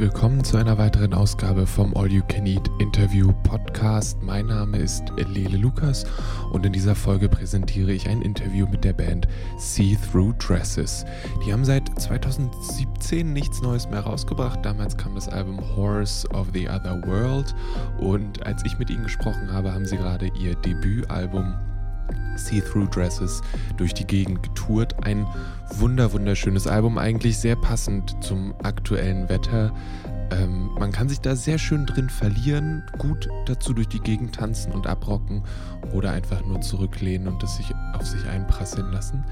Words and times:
willkommen 0.00 0.42
zu 0.42 0.56
einer 0.56 0.78
weiteren 0.78 1.12
Ausgabe 1.12 1.66
vom 1.66 1.94
All 1.94 2.10
You 2.10 2.22
Can 2.26 2.46
Eat 2.46 2.70
Interview 2.78 3.34
Podcast. 3.42 4.16
Mein 4.22 4.46
Name 4.46 4.78
ist 4.78 5.04
Lele 5.28 5.58
Lukas 5.58 6.06
und 6.52 6.64
in 6.64 6.72
dieser 6.72 6.94
Folge 6.94 7.28
präsentiere 7.28 7.92
ich 7.92 8.08
ein 8.08 8.22
Interview 8.22 8.66
mit 8.66 8.82
der 8.82 8.94
Band 8.94 9.28
See 9.58 9.98
Through 10.10 10.32
Dresses. 10.38 11.04
Die 11.44 11.52
haben 11.52 11.66
seit 11.66 12.00
2017 12.00 13.30
nichts 13.30 13.60
Neues 13.60 13.90
mehr 13.90 14.00
rausgebracht. 14.00 14.64
Damals 14.64 14.96
kam 14.96 15.16
das 15.16 15.28
Album 15.28 15.60
Horse 15.76 16.26
of 16.30 16.48
the 16.54 16.66
Other 16.66 16.98
World 17.06 17.54
und 17.98 18.46
als 18.46 18.64
ich 18.64 18.78
mit 18.78 18.88
ihnen 18.88 19.02
gesprochen 19.02 19.52
habe, 19.52 19.74
haben 19.74 19.84
sie 19.84 19.98
gerade 19.98 20.30
ihr 20.40 20.54
Debütalbum 20.54 21.52
See-Through 22.36 22.88
Dresses 22.88 23.42
durch 23.76 23.94
die 23.94 24.06
Gegend 24.06 24.42
getourt. 24.42 25.04
Ein 25.04 25.26
wunder 25.76 26.12
wunderschönes 26.12 26.66
Album, 26.66 26.98
eigentlich 26.98 27.38
sehr 27.38 27.56
passend 27.56 28.16
zum 28.22 28.54
aktuellen 28.62 29.28
Wetter. 29.28 29.72
Ähm, 30.32 30.70
man 30.78 30.92
kann 30.92 31.08
sich 31.08 31.20
da 31.20 31.34
sehr 31.34 31.58
schön 31.58 31.86
drin 31.86 32.08
verlieren, 32.08 32.84
gut 32.98 33.28
dazu 33.46 33.72
durch 33.72 33.88
die 33.88 34.00
Gegend 34.00 34.36
tanzen 34.36 34.72
und 34.72 34.86
abrocken 34.86 35.42
oder 35.92 36.12
einfach 36.12 36.44
nur 36.44 36.60
zurücklehnen 36.60 37.26
und 37.28 37.42
das 37.42 37.56
sich 37.56 37.72
auf 37.94 38.06
sich 38.06 38.24
einprasseln 38.28 38.92
lassen. 38.92 39.24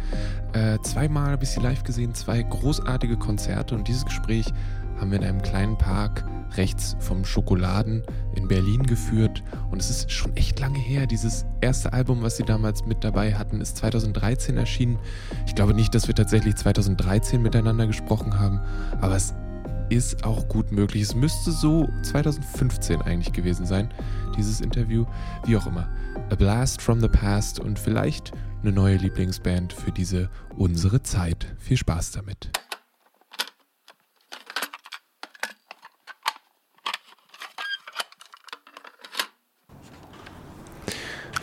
Äh, 0.52 0.78
zweimal 0.82 1.30
habe 1.30 1.44
ich 1.44 1.50
sie 1.50 1.60
live 1.60 1.84
gesehen, 1.84 2.14
zwei 2.14 2.42
großartige 2.42 3.16
Konzerte 3.16 3.74
und 3.74 3.86
dieses 3.86 4.04
Gespräch 4.04 4.52
haben 5.00 5.10
wir 5.10 5.18
in 5.18 5.24
einem 5.24 5.42
kleinen 5.42 5.78
Park 5.78 6.24
rechts 6.56 6.96
vom 6.98 7.24
Schokoladen 7.24 8.02
in 8.34 8.48
Berlin 8.48 8.84
geführt. 8.84 9.42
Und 9.70 9.80
es 9.80 9.90
ist 9.90 10.10
schon 10.10 10.36
echt 10.36 10.58
lange 10.60 10.78
her. 10.78 11.06
Dieses 11.06 11.44
erste 11.60 11.92
Album, 11.92 12.22
was 12.22 12.36
sie 12.36 12.44
damals 12.44 12.86
mit 12.86 13.04
dabei 13.04 13.34
hatten, 13.34 13.60
ist 13.60 13.76
2013 13.76 14.56
erschienen. 14.56 14.98
Ich 15.46 15.54
glaube 15.54 15.74
nicht, 15.74 15.94
dass 15.94 16.08
wir 16.08 16.14
tatsächlich 16.14 16.56
2013 16.56 17.42
miteinander 17.42 17.86
gesprochen 17.86 18.38
haben, 18.38 18.60
aber 19.00 19.16
es 19.16 19.34
ist 19.90 20.24
auch 20.24 20.48
gut 20.48 20.70
möglich. 20.72 21.02
Es 21.02 21.14
müsste 21.14 21.50
so 21.50 21.88
2015 22.02 23.02
eigentlich 23.02 23.32
gewesen 23.32 23.66
sein, 23.66 23.88
dieses 24.36 24.60
Interview. 24.60 25.06
Wie 25.44 25.56
auch 25.56 25.66
immer. 25.66 25.88
A 26.30 26.34
Blast 26.34 26.82
from 26.82 27.00
the 27.00 27.08
Past 27.08 27.60
und 27.60 27.78
vielleicht 27.78 28.32
eine 28.62 28.72
neue 28.72 28.96
Lieblingsband 28.96 29.72
für 29.72 29.92
diese 29.92 30.28
unsere 30.56 31.02
Zeit. 31.02 31.54
Viel 31.58 31.76
Spaß 31.76 32.12
damit. 32.12 32.50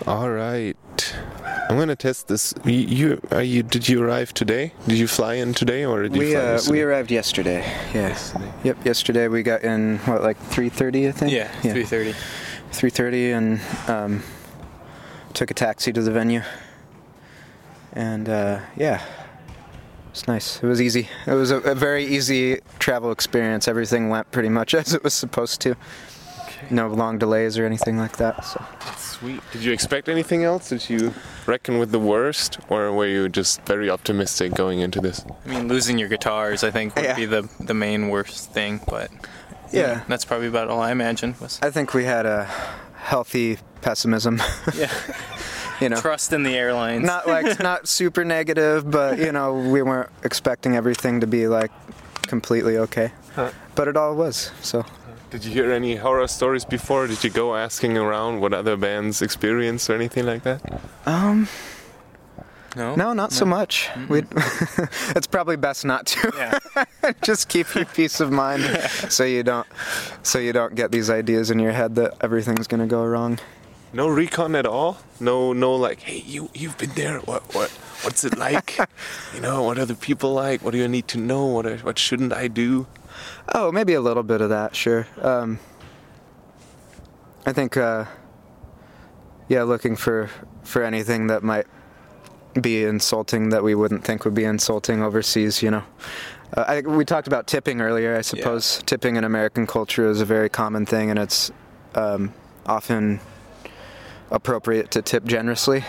All 0.08 0.30
right. 0.30 0.78
I'm 1.67 1.80
gonna 1.80 1.95
test 1.95 2.28
this. 2.28 2.53
You, 2.64 2.73
you 2.73 3.22
are 3.31 3.42
you? 3.42 3.64
Did 3.64 3.89
you 3.89 4.03
arrive 4.03 4.36
today? 4.36 4.72
Did 4.88 5.00
you 5.00 5.08
fly 5.08 5.34
in 5.34 5.56
today, 5.56 5.84
or 5.84 6.03
did 6.03 6.14
you 6.14 6.20
we 6.20 6.31
fly 6.34 6.42
uh, 6.42 6.52
yesterday? 6.52 6.72
we 6.78 6.81
arrived 6.84 7.12
yesterday. 7.12 7.59
Yeah. 7.92 8.09
Yesterday. 8.09 8.53
Yep. 8.64 8.86
Yesterday 8.86 9.28
we 9.30 9.42
got 9.42 9.64
in 9.64 9.97
what 10.00 10.22
like 10.22 10.39
3:30 10.50 11.08
I 11.08 11.12
think. 11.12 11.31
Yeah, 11.31 11.47
three 11.62 11.86
thirty. 11.86 12.14
3:30 12.72 13.34
and 13.34 13.89
um, 13.89 14.23
took 15.34 15.50
a 15.50 15.56
taxi 15.56 15.92
to 15.92 16.02
the 16.03 16.12
venue. 16.12 16.44
And 17.94 18.30
uh, 18.30 18.59
yeah, 18.75 19.03
it's 20.12 20.28
nice. 20.28 20.62
It 20.62 20.67
was 20.67 20.81
easy. 20.81 21.09
It 21.25 21.34
was 21.34 21.50
a, 21.50 21.58
a 21.62 21.73
very 21.73 22.06
easy 22.06 22.59
travel 22.78 23.12
experience. 23.12 23.67
Everything 23.67 24.09
went 24.09 24.30
pretty 24.31 24.50
much 24.50 24.73
as 24.75 24.94
it 24.94 25.03
was 25.03 25.16
supposed 25.16 25.62
to. 25.62 25.75
No 26.70 26.88
long 26.88 27.18
delays 27.18 27.58
or 27.58 27.66
anything 27.66 27.98
like 27.98 28.18
that. 28.18 28.44
So. 28.46 28.64
Sweet. 28.98 29.42
Did 29.52 29.64
you 29.64 29.72
expect 29.72 30.10
anything 30.10 30.44
else? 30.44 30.70
Did 30.70 30.90
you 30.90 31.14
reckon 31.46 31.78
with 31.80 31.92
the 31.92 32.00
worst, 32.00 32.60
or 32.70 32.92
were 32.92 33.08
you 33.08 33.30
just 33.30 33.62
very 33.66 33.90
optimistic 33.90 34.54
going 34.54 34.80
into 34.80 35.00
this? 35.00 35.24
I 35.46 35.50
mean, 35.50 35.68
losing 35.68 35.98
your 35.98 36.10
guitars, 36.10 36.64
I 36.64 36.72
think, 36.72 36.96
would 36.96 37.06
Yeah. 37.06 37.16
be 37.16 37.26
the 37.26 37.48
the 37.60 37.74
main 37.74 38.10
worst 38.10 38.52
thing. 38.52 38.82
But 38.88 39.10
Yeah. 39.72 40.02
that's 40.08 40.25
probably 40.25 40.48
about 40.48 40.68
all 40.70 40.81
I 40.81 40.92
imagined 40.92 41.36
was 41.40 41.59
I 41.62 41.72
think 41.72 41.94
we 41.94 42.06
had 42.06 42.25
a 42.25 42.48
healthy 42.96 43.59
pessimism. 43.81 44.42
yeah, 44.75 44.90
you 45.81 45.90
know. 45.90 46.00
trust 46.02 46.34
in 46.34 46.44
the 46.44 46.56
airlines. 46.58 47.06
not 47.06 47.28
like 47.28 47.59
not 47.72 47.88
super 47.88 48.24
negative, 48.25 48.90
but 48.90 49.18
you 49.20 49.31
know 49.31 49.54
we 49.54 49.81
weren't 49.81 50.09
expecting 50.24 50.75
everything 50.75 51.22
to 51.22 51.28
be 51.28 51.48
like 51.48 51.72
completely 52.28 52.78
okay. 52.78 53.12
Huh. 53.35 53.51
But 53.75 53.88
it 53.88 53.97
all 53.97 54.16
was. 54.16 54.51
So 54.62 54.85
Did 55.29 55.44
you 55.46 55.51
hear 55.51 55.72
any 55.72 55.96
horror 55.97 56.28
stories 56.28 56.66
before? 56.66 57.07
Did 57.07 57.23
you 57.23 57.29
go 57.29 57.56
asking 57.56 57.97
around 57.97 58.40
what 58.40 58.53
other 58.53 58.78
bands 58.78 59.22
experienced 59.22 59.90
or 59.90 59.96
anything 59.96 60.25
like 60.25 60.44
that? 60.44 60.62
um 61.06 61.47
no, 62.75 62.94
no, 62.95 63.13
not 63.13 63.31
so 63.31 63.45
much. 63.45 63.90
We 64.09 64.24
it's 65.16 65.28
probably 65.28 65.56
best 65.56 65.85
not 65.85 66.07
to. 66.07 66.31
Yeah, 66.35 66.84
Just 67.22 67.47
keep 67.47 67.74
your 67.74 67.85
peace 67.85 68.19
of 68.19 68.31
mind 68.31 68.63
so 69.09 69.24
you 69.24 69.44
don't 69.44 69.68
so 70.24 70.40
you 70.40 70.51
don't 70.51 70.75
get 70.75 70.91
these 70.91 71.09
ideas 71.09 71.51
in 71.51 71.59
your 71.59 71.72
head 71.72 71.95
that 71.95 72.16
everything's 72.19 72.68
going 72.68 72.81
to 72.81 72.88
go 72.88 73.06
wrong. 73.06 73.40
No 73.94 74.09
recon 74.09 74.56
at 74.56 74.66
all. 74.66 74.97
No, 75.22 75.53
no, 75.53 75.74
like, 75.75 76.01
hey, 76.01 76.22
you 76.25 76.50
you've 76.53 76.78
been 76.78 76.91
there. 76.95 77.19
What 77.19 77.44
what 77.56 77.69
what's 78.03 78.25
it 78.25 78.38
like? 78.38 78.78
you 79.34 79.40
know, 79.40 79.63
what 79.63 79.79
are 79.79 79.85
the 79.85 79.95
people 79.95 80.34
like? 80.34 80.62
What 80.62 80.72
do 80.72 80.78
you 80.78 80.90
need 80.90 81.07
to 81.09 81.18
know? 81.18 81.45
What 81.45 81.66
are, 81.66 81.78
what 81.78 81.97
shouldn't 81.97 82.34
I 82.34 82.50
do? 82.50 82.88
Oh, 83.53 83.72
maybe 83.72 83.94
a 83.94 84.02
little 84.02 84.24
bit 84.24 84.41
of 84.41 84.50
that, 84.50 84.75
sure. 84.75 85.08
Um, 85.22 85.59
I 87.46 87.53
think, 87.53 87.78
uh, 87.78 88.06
yeah, 89.47 89.63
looking 89.63 89.96
for 89.96 90.30
for 90.63 90.84
anything 90.84 91.28
that 91.28 91.44
might 91.44 91.68
be 92.59 92.84
insulting 92.84 93.50
that 93.50 93.63
we 93.63 93.75
wouldn't 93.75 94.03
think 94.03 94.25
would 94.25 94.34
be 94.34 94.46
insulting 94.46 95.03
overseas, 95.03 95.62
you 95.62 95.69
know. 95.69 95.84
Uh, 96.56 96.66
I, 96.68 96.81
we 96.81 97.06
talked 97.06 97.28
about 97.28 97.47
tipping 97.47 97.81
earlier. 97.81 98.16
I 98.16 98.22
suppose 98.22 98.81
tipping 98.86 99.16
in 99.16 99.24
American 99.24 99.68
culture 99.68 100.09
is 100.09 100.22
a 100.22 100.25
very 100.25 100.50
common 100.50 100.86
thing, 100.86 101.09
and 101.09 101.19
it's 101.19 101.52
um, 101.94 102.34
often 102.66 103.19
appropriate 104.31 104.90
to 104.92 105.02
tip 105.02 105.25
generously. 105.25 105.84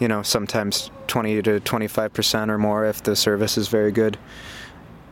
You 0.00 0.08
know, 0.08 0.22
sometimes 0.22 0.90
20 1.06 1.42
to 1.42 1.60
25 1.60 2.12
percent 2.12 2.50
or 2.50 2.58
more 2.58 2.86
if 2.86 3.02
the 3.02 3.14
service 3.14 3.58
is 3.58 3.68
very 3.68 3.92
good 3.92 4.18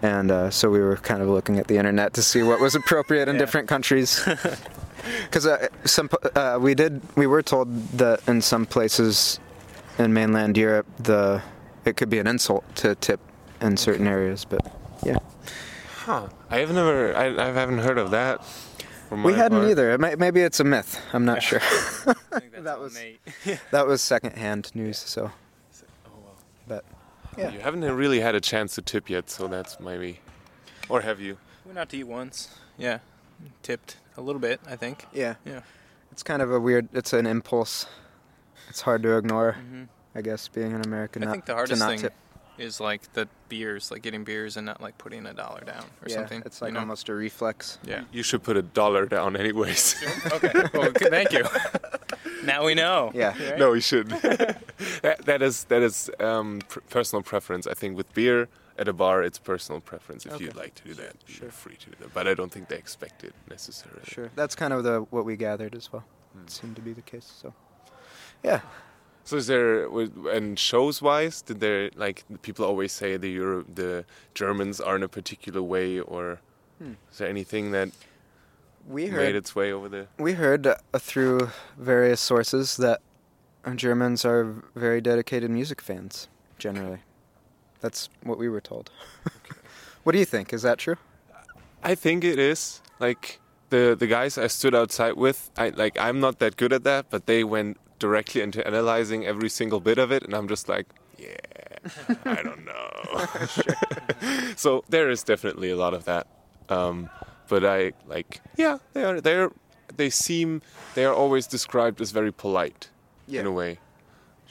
and 0.03 0.31
uh, 0.31 0.51
so 0.51 0.71
we 0.71 0.81
were 0.81 0.97
kind 0.97 1.23
of 1.23 1.29
looking 1.29 1.59
at 1.59 1.67
the 1.67 1.77
internet 1.77 2.15
to 2.15 2.23
see 2.23 2.43
what 2.43 2.61
was 2.61 2.75
appropriate 2.83 3.29
in 3.29 3.35
Yeah. 3.37 3.41
different 3.41 3.69
countries. 3.69 4.21
Because 5.25 5.47
uh, 5.47 5.69
some 5.85 6.11
uh, 6.35 6.59
we 6.61 6.75
did 6.75 7.01
we 7.17 7.27
were 7.27 7.41
told 7.43 7.69
that 7.99 8.21
in 8.29 8.43
some 8.43 8.67
places 8.67 9.39
in 9.97 10.13
mainland 10.13 10.57
Europe 10.59 10.87
the 10.99 11.41
it 11.85 11.97
could 11.97 12.11
be 12.11 12.19
an 12.19 12.27
insult 12.27 12.65
to 12.77 12.95
tip 12.97 13.21
in 13.63 13.77
certain 13.77 14.07
areas, 14.07 14.45
but 14.45 14.61
yeah, 15.07 15.17
Huh? 16.05 16.29
I 16.51 16.59
have 16.59 16.73
never. 16.75 17.17
I, 17.17 17.27
I 17.27 17.53
haven't 17.53 17.79
heard 17.79 17.97
of 17.97 18.11
that. 18.11 18.45
we 19.11 19.33
hadn't 19.35 19.59
part. 19.61 19.71
either. 19.71 19.93
It 19.93 20.01
may, 20.01 20.15
maybe 20.17 20.41
it's 20.43 20.61
a 20.61 20.65
myth. 20.65 21.01
I'm 21.15 21.25
not 21.25 21.43
sure. 21.49 21.61
Think 21.61 22.53
that's 22.53 22.65
That 22.65 22.81
was- 22.81 22.99
that 23.71 23.87
was 23.87 24.03
secondhand 24.03 24.75
news. 24.75 24.99
So, 24.99 25.31
yeah. 27.39 27.53
You 27.53 27.61
haven't 27.61 27.83
really 27.85 28.21
had 28.21 28.35
a 28.35 28.41
chance 28.41 28.75
to 28.75 28.83
tip 28.83 29.09
yet, 29.09 29.31
so 29.31 29.47
that's 29.47 29.79
maybe. 29.81 30.21
Or 30.89 31.01
have 31.03 31.21
you? 31.21 31.39
We 31.65 31.69
Went 31.71 31.79
out 31.79 31.89
to 31.91 31.97
eat 31.99 32.05
once. 32.05 32.49
Yeah, 32.77 32.99
tipped 33.63 33.97
a 34.17 34.21
little 34.21 34.41
bit. 34.41 34.61
I 34.67 34.77
think. 34.77 35.07
yeah, 35.13 35.35
Yeah. 35.45 35.61
it's 36.13 36.23
kind 36.23 36.43
of 36.43 36.51
a 36.53 36.59
weird. 36.61 36.89
It's 36.93 37.13
an 37.13 37.27
impulse. 37.27 37.87
It's 38.69 38.81
hard 38.83 39.03
to 39.05 39.17
ignore. 39.17 39.53
hmm 39.53 39.85
I 40.15 40.23
guess 40.23 40.49
being 40.49 40.73
an 40.73 40.81
American. 40.85 41.23
I 41.23 41.27
not, 41.27 41.33
think 41.33 41.45
the 41.45 41.55
hardest 41.55 41.85
thing 41.85 42.01
tip. 42.01 42.13
is 42.59 42.81
like 42.81 43.13
the 43.13 43.29
beers, 43.49 43.91
like 43.91 44.03
getting 44.03 44.25
beers 44.25 44.57
and 44.57 44.67
not 44.67 44.81
like 44.81 44.99
putting 44.99 45.27
a 45.27 45.33
dollar 45.35 45.61
down 45.61 45.85
or 46.03 46.09
yeah, 46.09 46.17
something. 46.17 46.43
It's 46.45 46.61
like 46.61 46.71
you 46.71 46.75
know? 46.75 46.81
almost 46.81 47.09
a 47.09 47.15
reflex. 47.15 47.79
Yeah. 47.85 48.03
You 48.11 48.23
should 48.25 48.43
put 48.43 48.57
a 48.57 48.63
dollar 48.63 49.07
down, 49.07 49.37
anyways. 49.37 49.95
okay. 50.33 50.51
Well, 50.75 50.91
thank 50.97 51.33
you. 51.33 51.45
Now 52.45 52.65
we 52.65 52.75
know. 52.75 53.11
Yeah. 53.15 53.35
Right? 53.51 53.59
no, 53.59 53.71
we 53.73 53.81
shouldn't. 53.81 54.23
that, 55.03 55.19
that 55.25 55.43
is 55.43 55.65
that 55.65 55.83
is 55.83 56.11
um, 56.21 56.61
pr- 56.69 56.81
personal 56.91 57.23
preference. 57.23 57.67
I 57.67 57.75
think 57.75 57.97
with 57.97 58.13
beer 58.15 58.49
at 58.79 58.89
a 58.89 58.93
bar, 58.93 59.23
it's 59.23 59.39
personal 59.39 59.81
preference. 59.81 60.25
If 60.27 60.41
you'd 60.41 60.57
like 60.57 60.75
to 60.77 60.85
do 60.85 60.95
that, 60.95 61.17
Sure. 61.27 61.45
you're 61.47 61.51
free 61.53 61.77
to 61.77 61.87
do 61.91 61.97
that. 62.01 62.15
But 62.15 62.27
I 62.29 62.35
don't 62.35 62.53
think 62.53 62.69
they 62.69 62.77
expect 62.77 63.25
it 63.25 63.35
necessarily. 63.51 64.03
Sure. 64.05 64.31
That's 64.37 64.55
kind 64.55 64.73
of 64.73 64.85
the 64.85 65.01
what 65.11 65.25
we 65.25 65.37
gathered 65.37 65.75
as 65.75 65.93
well. 65.93 66.05
It 66.45 66.51
seemed 66.51 66.77
to 66.77 66.83
be 66.83 66.93
the 66.93 67.03
case. 67.03 67.31
So, 67.43 67.53
yeah. 68.45 68.61
So 69.25 69.37
is 69.37 69.47
there 69.47 69.91
was- 69.91 70.11
and 70.33 70.59
shows 70.59 71.03
wise, 71.03 71.43
did 71.43 71.61
there 71.61 71.91
like 71.97 72.25
people 72.43 72.65
always 72.65 72.93
say 72.93 73.17
the 73.17 73.31
Euro, 73.31 73.65
the 73.75 74.05
Germans 74.35 74.81
are 74.81 74.97
in 74.97 75.03
a 75.03 75.09
particular 75.09 75.63
way, 75.63 75.99
or 76.01 76.41
Hmm. 76.79 76.93
is 77.11 77.19
there 77.19 77.29
anything 77.29 77.73
that 77.73 77.89
We 78.89 79.05
made 79.05 79.13
heard 79.13 79.35
its 79.37 79.55
way 79.55 79.71
over 79.71 79.89
there? 79.89 80.07
we 80.19 80.33
heard 80.33 80.67
uh, 80.67 80.77
through 80.99 81.51
various 81.77 82.21
sources 82.21 82.79
that 82.79 83.01
Germans 83.75 84.25
are 84.25 84.45
very 84.75 85.01
dedicated 85.01 85.51
music 85.51 85.83
fans. 85.83 86.29
Generally, 86.59 87.01
that's 87.81 88.09
what 88.23 88.39
we 88.39 88.49
were 88.49 88.63
told. 88.63 88.91
what 90.05 90.13
do 90.13 90.19
you 90.19 90.25
think? 90.25 90.53
Is 90.53 90.63
that 90.63 90.79
true? 90.79 90.97
I 91.85 91.95
think 91.95 92.25
it 92.25 92.39
is 92.39 92.81
like 92.99 93.41
the 93.71 93.95
the 93.99 94.07
guys 94.07 94.39
I 94.39 94.47
stood 94.47 94.75
outside 94.75 95.15
with. 95.15 95.51
I 95.57 95.69
like 95.69 95.99
I'm 95.99 96.19
not 96.19 96.39
that 96.39 96.57
good 96.57 96.73
at 96.73 96.85
that, 96.85 97.11
but 97.11 97.27
they 97.27 97.45
went 97.45 97.77
directly 97.99 98.41
into 98.41 98.67
analyzing 98.67 99.27
every 99.27 99.51
single 99.51 99.81
bit 99.81 99.99
of 99.99 100.11
it, 100.11 100.23
and 100.23 100.35
I'm 100.35 100.49
just 100.49 100.69
like, 100.69 100.87
yeah, 101.19 101.37
I 102.25 102.43
don't 102.43 102.65
know. 102.65 104.53
so 104.57 104.85
there 104.89 105.11
is 105.11 105.23
definitely 105.23 105.71
a 105.71 105.77
lot 105.77 105.95
of 105.95 106.05
that. 106.07 106.27
Um, 106.69 107.11
but 107.49 107.65
I 107.65 107.93
like 108.07 108.41
yeah 108.57 108.79
they 108.93 109.05
are 109.05 109.21
they're 109.21 109.51
they 109.97 110.11
seem 110.11 110.61
they 110.95 111.05
are 111.05 111.15
always 111.15 111.47
described 111.47 112.01
as 112.01 112.11
very 112.13 112.33
polite 112.33 112.91
Yeah. 113.27 113.41
in 113.41 113.47
a 113.47 113.53
way. 113.53 113.79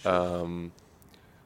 Um, 0.06 0.72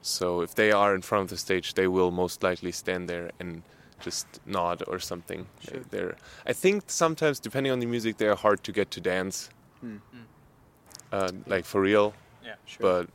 so 0.02 0.42
if 0.42 0.54
they 0.56 0.72
are 0.72 0.96
in 0.96 1.02
front 1.02 1.24
of 1.24 1.30
the 1.30 1.38
stage, 1.38 1.74
they 1.74 1.88
will 1.88 2.12
most 2.12 2.44
likely 2.44 2.72
stand 2.72 3.08
there 3.10 3.32
and 3.40 3.62
just 4.06 4.26
nod 4.46 4.84
or 4.88 5.00
something. 5.00 5.48
Sure. 5.60 5.82
They're 5.92 6.16
I 6.48 6.54
think 6.54 6.84
sometimes 6.88 7.40
depending 7.40 7.72
on 7.74 7.80
the 7.80 7.86
music, 7.86 8.18
they 8.18 8.28
are 8.28 8.36
hard 8.36 8.64
to 8.64 8.72
get 8.72 8.90
to 8.92 9.02
dance, 9.02 9.50
Hmm. 9.82 9.98
uh, 11.12 11.32
like 11.48 11.66
for 11.66 11.82
real. 11.82 12.14
Yeah. 12.44 12.56
sure. 12.66 12.82
But 12.82 13.10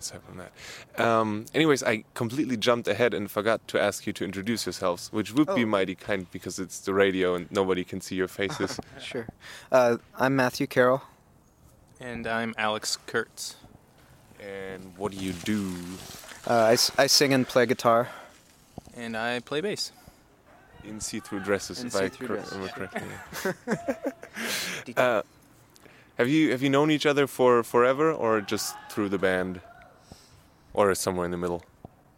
aside 0.00 0.20
from 0.26 0.38
that, 0.38 1.00
um, 1.00 1.44
anyways, 1.54 1.82
I 1.82 2.04
completely 2.14 2.56
jumped 2.56 2.88
ahead 2.88 3.12
and 3.14 3.30
forgot 3.30 3.66
to 3.68 3.80
ask 3.80 4.06
you 4.06 4.12
to 4.14 4.24
introduce 4.24 4.66
yourselves, 4.66 5.08
which 5.12 5.32
would 5.34 5.54
be 5.54 5.62
Oh. 5.64 5.66
mighty 5.66 5.94
kind 5.94 6.26
because 6.32 6.58
it's 6.58 6.80
the 6.80 6.94
radio 6.94 7.34
and 7.36 7.50
nobody 7.52 7.84
can 7.84 8.00
see 8.00 8.16
your 8.16 8.28
faces. 8.28 8.80
Sure. 9.00 9.26
Uh, 9.70 9.98
I'm 10.18 10.34
Matthew 10.36 10.66
Carroll. 10.66 11.02
And 12.00 12.26
I'm 12.26 12.54
Alex 12.56 12.96
Kurtz. 13.06 13.56
and 14.40 14.92
what 14.96 15.12
do 15.12 15.18
you 15.18 15.32
do? 15.32 15.70
Uh, 16.48 16.54
I, 16.54 16.72
s- 16.72 16.90
I 16.96 17.06
sing 17.06 17.34
and 17.34 17.46
play 17.46 17.66
guitar. 17.66 18.08
And 18.96 19.14
I 19.16 19.40
play 19.40 19.60
bass. 19.60 19.92
In 20.82 20.98
see-through 21.00 21.40
dresses, 21.40 21.80
In 21.82 21.88
if 21.88 21.96
I 21.96 22.08
see-through 22.08 22.26
cor- 22.28 22.36
dresses, 22.36 22.52
remember 22.56 22.86
correctly. 22.88 24.94
uh, 24.96 25.22
have 26.16 26.28
you 26.28 26.50
have 26.52 26.62
you 26.62 26.70
known 26.70 26.90
each 26.90 27.04
other 27.06 27.26
for 27.26 27.62
forever, 27.62 28.10
or 28.12 28.40
just 28.40 28.74
through 28.90 29.10
the 29.10 29.18
band, 29.18 29.60
or 30.74 30.94
somewhere 30.94 31.24
in 31.24 31.30
the 31.30 31.36
middle? 31.36 31.62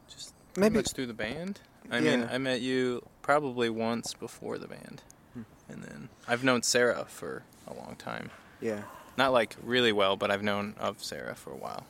Just 0.08 0.34
Maybe- 0.56 0.70
Maybe 0.70 0.76
much 0.76 0.92
through 0.92 1.06
the 1.06 1.14
band. 1.14 1.60
I 1.90 2.00
mean, 2.00 2.28
I 2.30 2.38
met 2.38 2.60
you 2.60 3.02
probably 3.22 3.68
once 3.68 4.14
before 4.14 4.56
the 4.58 4.68
band. 4.68 5.02
Hmm. 5.34 5.42
And 5.68 5.82
then 5.84 6.08
I've 6.28 6.44
known 6.44 6.62
Sarah 6.62 7.04
for 7.08 7.42
a 7.66 7.74
long 7.74 7.96
time. 7.98 8.30
Yeah. 8.60 8.82
Not 9.18 9.32
like 9.32 9.56
really 9.62 9.92
well, 9.92 10.16
but 10.16 10.30
I've 10.30 10.42
known 10.42 10.74
of 10.78 11.02
Sarah 11.02 11.34
for 11.34 11.50
a 11.50 11.56
while. 11.56 11.84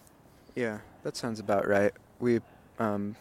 Yeah, 0.54 0.78
that 1.02 1.16
sounds 1.16 1.38
about 1.40 1.68
right. 1.68 1.92
We 2.18 2.40
um, 2.78 3.14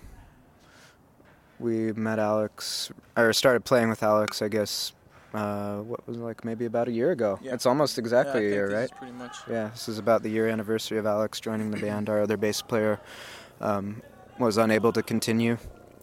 we 1.59 1.91
met 1.93 2.17
Alex 2.19 2.91
or 3.15 3.31
started 3.33 3.63
playing 3.63 3.89
with 3.89 4.01
Alex, 4.01 4.41
I 4.41 4.47
guess. 4.47 4.93
Uh, 5.33 5.77
what 5.83 6.05
was 6.07 6.17
it, 6.17 6.21
like 6.21 6.43
maybe 6.43 6.65
about 6.65 6.87
a 6.89 6.91
year 6.91 7.11
ago. 7.11 7.39
Yeah. 7.41 7.53
It's 7.53 7.65
almost 7.65 7.97
exactly 7.97 8.33
Yeah, 8.33 8.37
I 8.37 8.39
a 8.39 8.49
think 8.49 8.69
year, 8.71 8.79
right? 8.81 8.91
pretty 8.97 9.13
much. 9.13 9.35
Yeah, 9.49 9.69
this 9.69 9.87
is 9.87 9.97
about 9.97 10.23
the 10.23 10.29
year 10.29 10.47
anniversary 10.49 10.97
of 10.97 11.05
Alex 11.05 11.39
joining 11.39 11.71
the 11.71 11.77
band. 11.77 12.09
Our 12.09 12.21
other 12.21 12.35
bass 12.35 12.61
player 12.61 12.99
um, 13.61 14.01
was 14.39 14.57
unable 14.57 14.91
to 14.91 15.01
continue, 15.01 15.57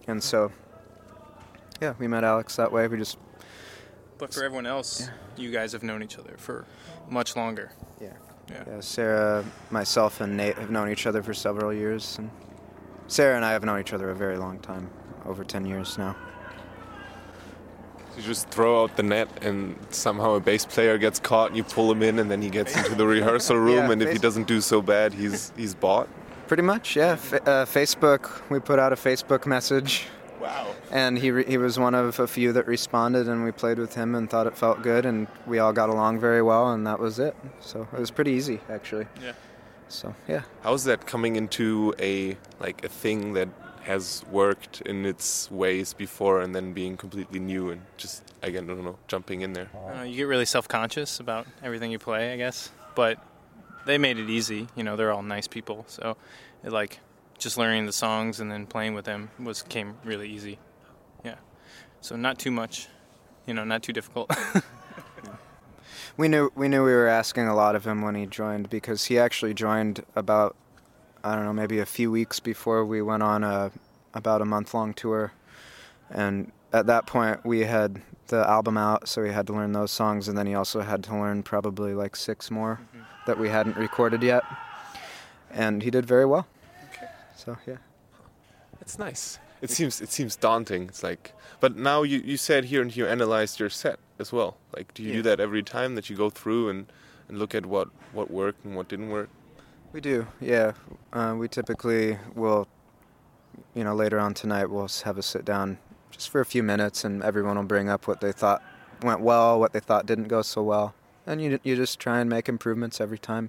and 0.07 0.23
so 0.23 0.51
yeah, 1.83 1.93
we 1.99 2.09
met 2.09 2.25
Alex 2.25 2.57
that 2.57 2.73
way. 2.73 2.89
We 2.89 2.97
just 2.97 3.19
But 4.17 4.33
for 4.33 4.45
everyone 4.45 4.65
else, 4.67 5.11
you 5.37 5.51
guys 5.51 5.73
have 5.73 5.83
known 5.83 6.03
each 6.03 6.19
other 6.19 6.35
for 6.39 6.65
much 7.11 7.37
longer. 7.37 7.71
yeah, 8.01 8.15
Yeah. 8.51 8.65
yeah. 8.67 8.81
Sarah, 8.81 9.45
myself, 9.71 10.23
and 10.23 10.37
Nate 10.39 10.57
have 10.57 10.71
known 10.71 10.89
each 10.91 11.07
other 11.07 11.23
for 11.23 11.35
several 11.35 11.71
years, 11.73 12.17
and 12.19 12.31
Sarah 13.09 13.37
and 13.37 13.45
I 13.45 13.53
have 13.53 13.63
known 13.63 13.79
each 13.79 13.93
other 13.93 14.09
a 14.09 14.15
very 14.15 14.39
long 14.39 14.59
time, 14.59 14.89
over 15.27 15.45
ten 15.45 15.67
years 15.67 15.99
now. 15.99 16.17
You 18.19 18.25
just 18.25 18.49
throw 18.50 18.82
out 18.82 18.97
the 18.97 19.05
net, 19.05 19.29
and 19.44 19.76
somehow 19.91 20.35
a 20.35 20.41
bass 20.41 20.65
player 20.67 20.99
gets 20.99 21.20
caught, 21.20 21.49
and 21.49 21.56
you 21.56 21.62
pull 21.62 21.91
him 21.93 22.03
in, 22.03 22.19
and 22.19 22.29
then 22.29 22.43
he 22.43 22.50
gets 22.50 22.76
into 22.76 22.97
the 22.97 23.06
rehearsal 23.06 23.56
room, 23.67 23.76
Yeah, 23.87 23.93
and 23.93 24.03
if 24.03 24.11
he 24.12 24.19
doesn't 24.19 24.49
do 24.49 24.61
so 24.61 24.82
bad, 24.82 25.15
he's 25.15 25.53
he's 25.56 25.75
bought. 25.75 26.09
Pretty 26.49 26.65
much, 26.65 26.97
yeah. 26.97 27.12
F- 27.12 27.35
uh, 27.35 27.65
Facebook, 27.65 28.43
we 28.50 28.59
put 28.59 28.81
out 28.81 28.93
a 28.93 28.97
Facebook 28.97 29.47
message, 29.47 30.06
Wow. 30.41 30.67
and 30.91 31.17
he 31.17 31.31
re- 31.31 31.44
he 31.44 31.59
was 31.59 31.79
one 31.79 31.94
of 31.94 32.19
a 32.19 32.26
few 32.26 32.53
that 32.55 32.67
responded, 32.67 33.29
and 33.29 33.44
we 33.44 33.53
played 33.53 33.79
with 33.79 33.94
him 33.94 34.17
and 34.17 34.29
thought 34.29 34.49
it 34.49 34.56
felt 34.59 34.82
good, 34.82 35.06
and 35.06 35.29
we 35.47 35.61
all 35.61 35.73
got 35.73 35.88
along 35.88 36.19
very 36.19 36.43
well, 36.43 36.73
and 36.73 36.85
that 36.88 36.99
was 36.99 37.20
it. 37.20 37.37
So 37.61 37.87
it 37.93 38.00
was 38.00 38.11
pretty 38.11 38.32
easy, 38.32 38.61
actually. 38.69 39.06
Yeah. 39.23 39.32
So 39.88 40.15
yeah, 40.26 40.43
How's 40.62 40.85
that 40.85 41.06
coming 41.06 41.37
into 41.37 41.94
a 42.00 42.37
like 42.61 42.85
a 42.85 42.88
thing 42.88 43.35
that 43.35 43.49
has 43.88 44.23
worked 44.31 44.82
in 44.82 45.06
its 45.06 45.50
ways 45.50 45.94
before, 45.94 46.43
and 46.43 46.55
then 46.55 46.75
being 46.75 46.96
completely 46.96 47.40
new 47.40 47.70
and 47.70 47.81
just 47.96 48.23
again, 48.43 48.64
I 48.64 48.75
don't 48.75 48.85
know, 48.85 48.99
jumping 49.08 49.40
in 49.40 49.55
there? 49.55 49.70
Uh, 49.75 50.02
you 50.02 50.14
get 50.14 50.25
really 50.25 50.44
self-conscious 50.44 51.20
about 51.20 51.46
everything 51.62 51.90
you 51.90 51.99
play, 51.99 52.32
I 52.32 52.37
guess. 52.37 52.70
But 52.94 53.19
they 53.87 53.96
made 53.96 54.19
it 54.19 54.29
easy. 54.29 54.69
You 54.76 54.85
know, 54.85 54.94
they're 54.94 55.11
all 55.11 55.23
nice 55.23 55.49
people, 55.49 55.85
so 55.88 56.17
it 56.62 56.70
like 56.70 57.00
just 57.38 57.56
learning 57.56 57.87
the 57.87 57.93
songs 57.93 58.40
and 58.40 58.50
then 58.50 58.67
playing 58.67 58.94
with 58.94 59.06
them 59.06 59.31
was 59.38 59.62
came 59.62 59.96
really 60.05 60.29
easy. 60.29 60.58
Yeah. 61.25 61.37
So 62.00 62.14
not 62.17 62.38
too 62.38 62.50
much. 62.50 62.88
You 63.46 63.55
know, 63.55 63.64
not 63.64 63.82
too 63.82 63.94
difficult. 63.94 64.31
we 66.19 66.29
knew 66.29 66.50
we 66.55 66.69
knew 66.69 66.84
we 66.84 66.93
were 66.93 67.08
asking 67.08 67.49
a 67.49 67.55
lot 67.55 67.75
of 67.75 67.87
him 67.87 68.02
when 68.02 68.14
he 68.14 68.26
joined 68.26 68.69
because 68.69 69.06
he 69.06 69.19
actually 69.19 69.55
joined 69.55 70.05
about 70.14 70.55
I 71.25 71.35
don't 71.35 71.44
know 71.44 71.53
maybe 71.53 71.79
a 71.79 71.87
few 71.87 72.11
weeks 72.11 72.41
before 72.41 72.85
we 72.85 73.03
went 73.03 73.23
on 73.23 73.44
a 73.44 73.70
about 74.15 74.41
a 74.41 74.44
month 74.44 74.75
long 74.75 74.94
tour, 74.94 75.32
and 76.11 76.53
at 76.73 76.87
that 76.87 77.06
point 77.06 77.44
we 77.44 77.61
had 77.61 78.00
the 78.29 78.49
album 78.49 78.76
out, 78.76 79.09
so 79.09 79.23
we 79.23 79.31
had 79.31 79.47
to 79.47 79.53
learn 79.53 79.73
those 79.73 79.91
songs, 79.91 80.29
and 80.29 80.37
then 80.37 80.47
he 80.47 80.55
also 80.55 80.81
had 80.81 81.03
to 81.05 81.12
learn 81.12 81.43
probably 81.43 81.94
like 81.94 82.15
six 82.17 82.50
more 82.50 82.81
that 83.26 83.38
we 83.38 83.49
hadn't 83.49 83.76
recorded 83.76 84.23
yet, 84.23 84.44
and 85.50 85.82
he 85.82 85.91
did 85.91 86.06
very 86.06 86.25
well. 86.25 86.47
Okay. 86.93 87.06
So 87.37 87.56
yeah. 87.67 87.76
It's 88.81 88.99
nice. 88.99 89.38
It 89.61 89.70
seems 89.70 90.00
it 90.00 90.11
seems 90.11 90.37
daunting. 90.37 90.85
It's 90.85 91.03
like, 91.03 91.32
but 91.61 91.76
now 91.76 92.03
you 92.03 92.19
you 92.19 92.37
said 92.37 92.67
here 92.67 92.81
and 92.81 92.94
you 92.94 93.06
analyzed 93.06 93.59
your 93.61 93.70
set 93.70 93.99
as 94.19 94.32
well. 94.32 94.56
Like, 94.75 94.94
do 94.94 95.03
you 95.03 95.15
do 95.15 95.23
that 95.23 95.41
every 95.41 95.62
time 95.62 95.94
that 95.97 96.09
you 96.09 96.17
go 96.17 96.31
through 96.31 96.70
and 96.70 96.87
and 97.29 97.38
look 97.38 97.55
at 97.55 97.67
what 97.67 97.88
what 98.12 98.31
worked 98.31 98.65
and 98.65 98.76
what 98.76 98.88
didn't 98.88 99.11
work? 99.11 99.29
We 99.93 100.00
do, 100.02 100.26
yeah. 100.40 100.73
Uh, 101.12 101.35
we 101.38 101.49
typically 101.49 102.19
will, 102.35 102.69
you 103.75 103.85
know, 103.85 103.94
later 103.94 104.19
on 104.19 104.35
tonight 104.35 104.67
we'll 104.67 104.88
have 105.05 105.17
a 105.17 105.23
sit 105.23 105.46
down 105.46 105.79
just 106.11 106.29
for 106.29 106.40
a 106.40 106.44
few 106.44 106.62
minutes, 106.62 107.05
and 107.05 107.23
everyone 107.23 107.56
will 107.56 107.64
bring 107.64 107.88
up 107.88 108.06
what 108.06 108.20
they 108.20 108.32
thought 108.32 108.62
went 109.02 109.20
well, 109.20 109.58
what 109.58 109.73
they 109.73 109.81
thought 109.81 110.05
didn't 110.05 110.29
go 110.29 110.43
so 110.43 110.62
well, 110.62 110.94
and 111.26 111.43
you 111.43 111.58
you 111.62 111.75
just 111.75 111.99
try 111.99 112.20
and 112.20 112.29
make 112.29 112.49
improvements 112.49 113.00
every 113.00 113.19
time. 113.19 113.49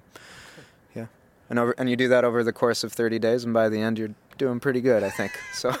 Yeah, 0.94 1.06
and 1.50 1.58
over 1.58 1.74
and 1.76 1.90
you 1.90 1.96
do 1.96 2.08
that 2.08 2.24
over 2.24 2.42
the 2.42 2.52
course 2.52 2.84
of 2.84 2.92
30 2.92 3.18
days, 3.18 3.44
and 3.44 3.52
by 3.52 3.68
the 3.68 3.80
end 3.80 3.98
you're 3.98 4.14
doing 4.38 4.60
pretty 4.60 4.80
good, 4.80 5.02
I 5.02 5.10
think. 5.10 5.38
So 5.52 5.74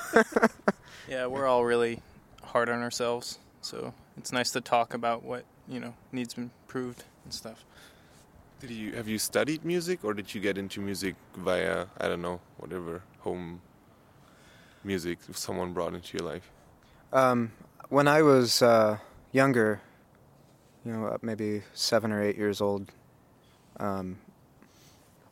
yeah, 1.08 1.26
we're 1.26 1.46
all 1.46 1.64
really 1.64 2.02
hard 2.42 2.68
on 2.68 2.82
ourselves, 2.82 3.38
so 3.62 3.94
it's 4.18 4.30
nice 4.30 4.50
to 4.50 4.60
talk 4.60 4.92
about 4.92 5.22
what 5.22 5.44
you 5.66 5.80
know 5.80 5.94
needs 6.12 6.36
improved 6.36 7.04
and 7.24 7.32
stuff. 7.32 7.64
Did 8.60 8.70
you 8.72 8.92
have 8.92 9.08
you 9.08 9.18
studied 9.18 9.64
music 9.64 10.04
or 10.04 10.12
did 10.12 10.34
you 10.34 10.40
get 10.40 10.58
into 10.58 10.82
music 10.82 11.14
via 11.34 11.86
I 11.98 12.08
don't 12.08 12.20
know 12.20 12.40
whatever 12.58 13.02
home 13.20 13.62
music 14.84 15.18
someone 15.32 15.72
brought 15.72 15.94
into 15.94 16.18
your 16.18 16.26
life? 16.26 16.50
Um, 17.10 17.52
when 17.88 18.06
I 18.06 18.20
was 18.20 18.60
uh, 18.60 18.98
younger, 19.32 19.80
you 20.84 20.92
know, 20.92 21.16
maybe 21.22 21.62
seven 21.72 22.12
or 22.12 22.22
eight 22.22 22.36
years 22.36 22.60
old, 22.60 22.92
um, 23.78 24.18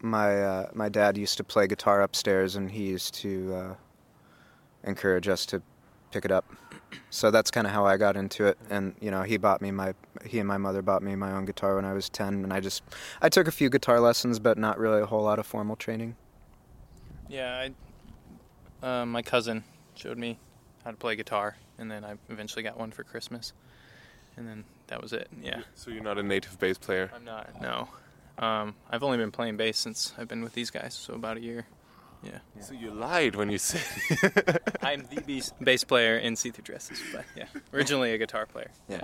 my 0.01 0.43
uh, 0.43 0.71
my 0.73 0.89
dad 0.89 1.19
used 1.19 1.37
to 1.37 1.45
play 1.45 1.67
guitar 1.67 2.01
upstairs, 2.01 2.57
and 2.57 2.71
he 2.71 2.85
used 2.85 3.13
to 3.17 3.55
uh, 3.55 3.75
encourage 4.85 5.29
us 5.29 5.45
to 5.47 5.61
pick 6.13 6.25
it 6.25 6.31
up. 6.31 6.47
So 7.11 7.31
that's 7.31 7.51
kind 7.51 7.67
of 7.67 7.73
how 7.73 7.87
I 7.87 7.97
got 7.97 8.17
into 8.17 8.47
it. 8.47 8.59
And 8.71 8.95
you 9.01 9.11
know, 9.11 9.23
he 9.23 9.37
bought 9.37 9.61
me 9.63 9.71
my 9.71 9.95
he 10.25 10.39
and 10.39 10.49
my 10.49 10.59
mother 10.59 10.83
bought 10.83 11.03
me 11.03 11.15
my 11.17 11.33
own 11.33 11.45
guitar 11.45 11.77
when 11.77 11.85
I 11.85 11.93
was 11.93 12.09
ten, 12.09 12.45
and 12.45 12.53
I 12.53 12.61
just 12.61 12.83
I 13.23 13.29
took 13.29 13.49
a 13.49 13.53
few 13.53 13.71
guitar 13.71 14.01
lessons, 14.01 14.39
but 14.39 14.59
not 14.59 14.79
really 14.79 15.01
a 15.01 15.07
whole 15.07 15.23
lot 15.23 15.39
of 15.39 15.47
formal 15.47 15.77
training. 15.77 16.17
Yeah, 17.29 17.69
I, 18.83 18.87
uh, 18.87 19.07
my 19.07 19.23
cousin 19.23 19.65
showed 19.95 20.19
me 20.19 20.39
how 20.85 20.91
to 20.91 20.97
play 20.97 21.17
guitar, 21.17 21.57
and 21.79 21.91
then 21.91 22.05
I 22.05 22.15
eventually 22.31 22.63
got 22.63 22.79
one 22.79 22.91
for 22.91 23.05
Christmas, 23.05 23.53
and 24.37 24.49
then 24.49 24.65
that 24.87 25.03
was 25.03 25.13
it. 25.13 25.29
Yeah, 25.43 25.61
So 25.75 25.91
you're 25.91 26.03
not 26.03 26.19
a 26.19 26.23
native 26.23 26.59
bass 26.59 26.79
player. 26.79 27.11
I'm 27.15 27.25
not. 27.25 27.61
No, 27.61 27.89
um, 28.39 28.75
I've 28.91 29.03
only 29.03 29.19
been 29.19 29.31
playing 29.31 29.57
bass 29.57 29.79
since 29.79 30.15
I've 30.17 30.29
been 30.29 30.43
with 30.43 30.55
these 30.55 30.71
guys, 30.71 30.95
so 30.95 31.15
about 31.15 31.37
a 31.37 31.41
year. 31.41 31.67
Yeah, 32.23 32.39
So 32.61 32.73
you 32.75 32.91
lied 32.91 33.37
when 33.37 33.49
you 33.51 33.59
said. 33.59 34.61
I'm 34.83 35.05
the 35.11 35.21
bass, 35.27 35.53
bass 35.63 35.85
player 35.85 36.17
in 36.19 36.35
See 36.37 36.51
Through 36.51 36.65
Dresses, 36.65 37.01
but 37.13 37.25
yeah, 37.37 37.47
originally 37.73 38.13
a 38.13 38.19
guitar 38.19 38.45
player. 38.47 38.71
Yeah. 38.89 39.01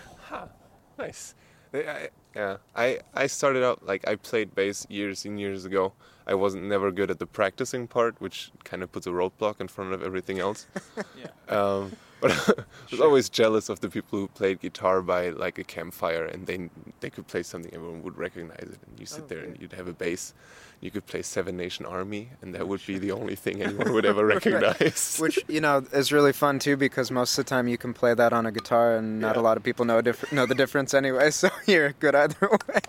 nice. 0.98 1.36
I, 1.74 1.78
I- 1.80 2.10
yeah, 2.36 2.58
I 2.76 3.00
I 3.14 3.28
started 3.28 3.64
out 3.64 3.86
like 3.86 4.08
I 4.08 4.16
played 4.16 4.56
bass 4.56 4.88
years 4.90 5.24
and 5.26 5.40
years 5.40 5.66
ago. 5.66 5.94
I 6.26 6.34
wasn't 6.34 6.64
never 6.64 6.90
good 6.92 7.12
at 7.12 7.20
the 7.20 7.28
practicing 7.28 7.88
part, 7.88 8.20
which 8.20 8.52
kind 8.64 8.82
of 8.82 8.92
puts 8.92 9.06
a 9.06 9.12
roadblock 9.12 9.62
in 9.62 9.68
front 9.68 9.94
of 9.94 10.02
everything 10.02 10.40
else. 10.40 10.66
Yeah. 11.16 11.28
Um, 11.56 11.92
but 12.24 12.32
I 12.60 12.64
was 12.92 13.02
always 13.02 13.30
jealous 13.30 13.70
of 13.70 13.80
the 13.82 13.90
people 13.90 14.18
who 14.20 14.28
played 14.28 14.62
guitar 14.62 15.02
by 15.02 15.30
like 15.30 15.58
a 15.60 15.64
campfire 15.64 16.26
and 16.26 16.48
they 16.48 16.70
they 17.02 17.10
could 17.10 17.28
play 17.28 17.44
something 17.44 17.72
everyone 17.74 18.02
would 18.04 18.18
recognize 18.18 18.60
it 18.76 18.80
and 18.88 19.00
you 19.00 19.06
sit 19.06 19.24
Oh, 19.26 19.28
there 19.28 19.40
and 19.46 19.60
you'd 19.60 19.74
have 19.74 19.88
a 19.88 19.94
bass 19.94 20.34
you 20.82 20.90
could 20.92 21.06
play 21.06 21.22
Seven 21.22 21.56
Nation 21.58 21.86
Army 21.86 22.30
and 22.42 22.54
that 22.56 22.68
would 22.68 22.82
be 22.86 22.98
the 22.98 23.12
only 23.12 23.36
thing 23.36 23.62
anyone 23.68 23.94
would 23.94 24.06
ever 24.06 24.26
recognize 24.26 25.18
Which 25.26 25.38
you 25.48 25.62
know 25.62 25.86
is 25.92 26.12
really 26.12 26.34
fun 26.34 26.60
too 26.60 26.78
because 26.78 27.12
most 27.12 27.38
of 27.38 27.46
the 27.46 27.50
time 27.50 27.68
you 27.68 27.78
can 27.78 27.94
play 27.94 28.14
that 28.16 28.34
on 28.34 28.46
a 28.46 28.52
guitar 28.52 28.96
and 28.98 29.20
not 29.20 29.36
Yeah. 29.36 29.42
a 29.42 29.44
lot 29.44 29.58
of 29.58 29.64
people 29.64 29.86
know 29.86 30.02
diff- 30.02 30.32
know 30.32 30.46
the 30.46 30.56
difference 30.56 30.94
anyway. 30.94 31.30
So 31.32 31.50
you're 31.68 31.92
good 31.94 32.16
either 32.16 32.50
way. 32.68 32.80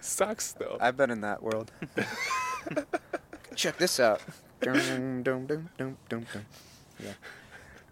sucks 0.00 0.52
though 0.52 0.76
I've 0.80 0.96
been 0.96 1.10
in 1.10 1.20
that 1.22 1.42
world. 1.42 1.70
Check 3.54 3.78
this 3.78 4.00
out. 4.00 4.20
Dum, 4.60 4.74
dum, 5.22 5.22
dum, 5.22 5.68
dum, 5.78 5.96
dum, 6.08 6.26
dum. 6.32 6.44
Yeah, 6.98 7.12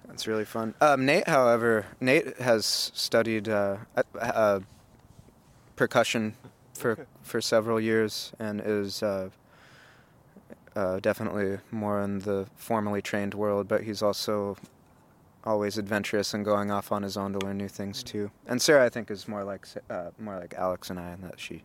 that's 0.09 0.27
really 0.27 0.45
fun. 0.45 0.75
Um, 0.81 1.07
Nate, 1.07 1.29
however, 1.29 1.87
Nate 2.01 2.39
has 2.39 2.67
studied 2.67 3.49
uh, 3.49 3.79
uh, 4.21 4.61
percussion 5.77 6.37
for 6.75 6.93
Okay. 6.93 7.05
for 7.23 7.41
several 7.41 7.81
years 7.81 8.33
and 8.39 8.61
is 8.65 9.03
uh, 9.03 9.31
uh, 10.75 11.01
definitely 11.01 11.59
more 11.71 12.01
in 12.01 12.21
the 12.21 12.47
formally 12.57 13.03
trained 13.03 13.35
world. 13.35 13.69
But 13.69 13.83
he's 13.85 14.03
also 14.03 14.57
always 15.45 15.77
adventurous 15.79 16.35
and 16.35 16.45
going 16.45 16.71
off 16.71 16.93
on 16.93 17.03
his 17.03 17.17
own 17.17 17.33
to 17.33 17.39
learn 17.41 17.59
new 17.59 17.69
things 17.69 18.03
too. 18.03 18.31
And 18.47 18.63
Sarah, 18.63 18.85
I 18.85 18.89
think, 18.89 19.11
is 19.11 19.27
more 19.29 19.45
like 19.45 19.67
uh, 19.91 20.11
more 20.19 20.39
like 20.39 20.55
Alex 20.55 20.91
and 20.91 20.99
I 20.99 21.13
in 21.13 21.21
that 21.23 21.39
she 21.41 21.65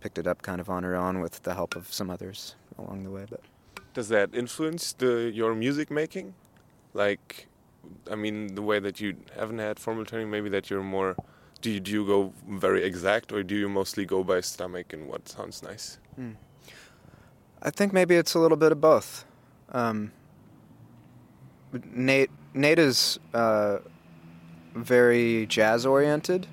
picked 0.00 0.18
it 0.18 0.26
up 0.26 0.42
kind 0.42 0.60
of 0.60 0.68
on 0.68 0.82
her 0.82 0.94
own 0.94 1.20
with 1.20 1.42
the 1.42 1.54
help 1.54 1.74
of 1.76 1.92
some 1.92 2.10
others 2.10 2.54
along 2.78 3.04
the 3.04 3.10
way. 3.10 3.24
But 3.28 3.40
does 3.94 4.08
that 4.08 4.34
influence 4.34 4.92
the 4.92 5.30
your 5.34 5.54
music 5.54 5.90
making 5.90 6.34
like 6.92 7.48
I 8.10 8.14
mean 8.14 8.54
the 8.54 8.62
way 8.62 8.78
that 8.78 9.00
you 9.00 9.16
haven't 9.36 9.58
had 9.58 9.78
formal 9.78 10.04
training 10.04 10.30
maybe 10.30 10.48
that 10.50 10.70
you're 10.70 10.82
more 10.82 11.16
do 11.62 11.70
you, 11.70 11.80
do 11.80 11.90
you 11.90 12.06
go 12.06 12.32
very 12.48 12.84
exact 12.84 13.32
or 13.32 13.42
do 13.42 13.54
you 13.54 13.68
mostly 13.68 14.04
go 14.04 14.22
by 14.22 14.40
stomach 14.40 14.92
and 14.92 15.08
what 15.08 15.28
sounds 15.28 15.62
nice 15.62 15.98
I 17.62 17.70
think 17.70 17.92
maybe 17.92 18.14
it's 18.16 18.34
a 18.34 18.38
little 18.38 18.56
bit 18.56 18.72
of 18.72 18.80
both. 18.80 19.24
Um, 19.70 20.12
Nate 21.92 22.30
Nate 22.54 22.78
is 22.78 23.18
uh, 23.34 23.78
very 24.74 25.46
jazz 25.46 25.84
oriented, 25.84 26.46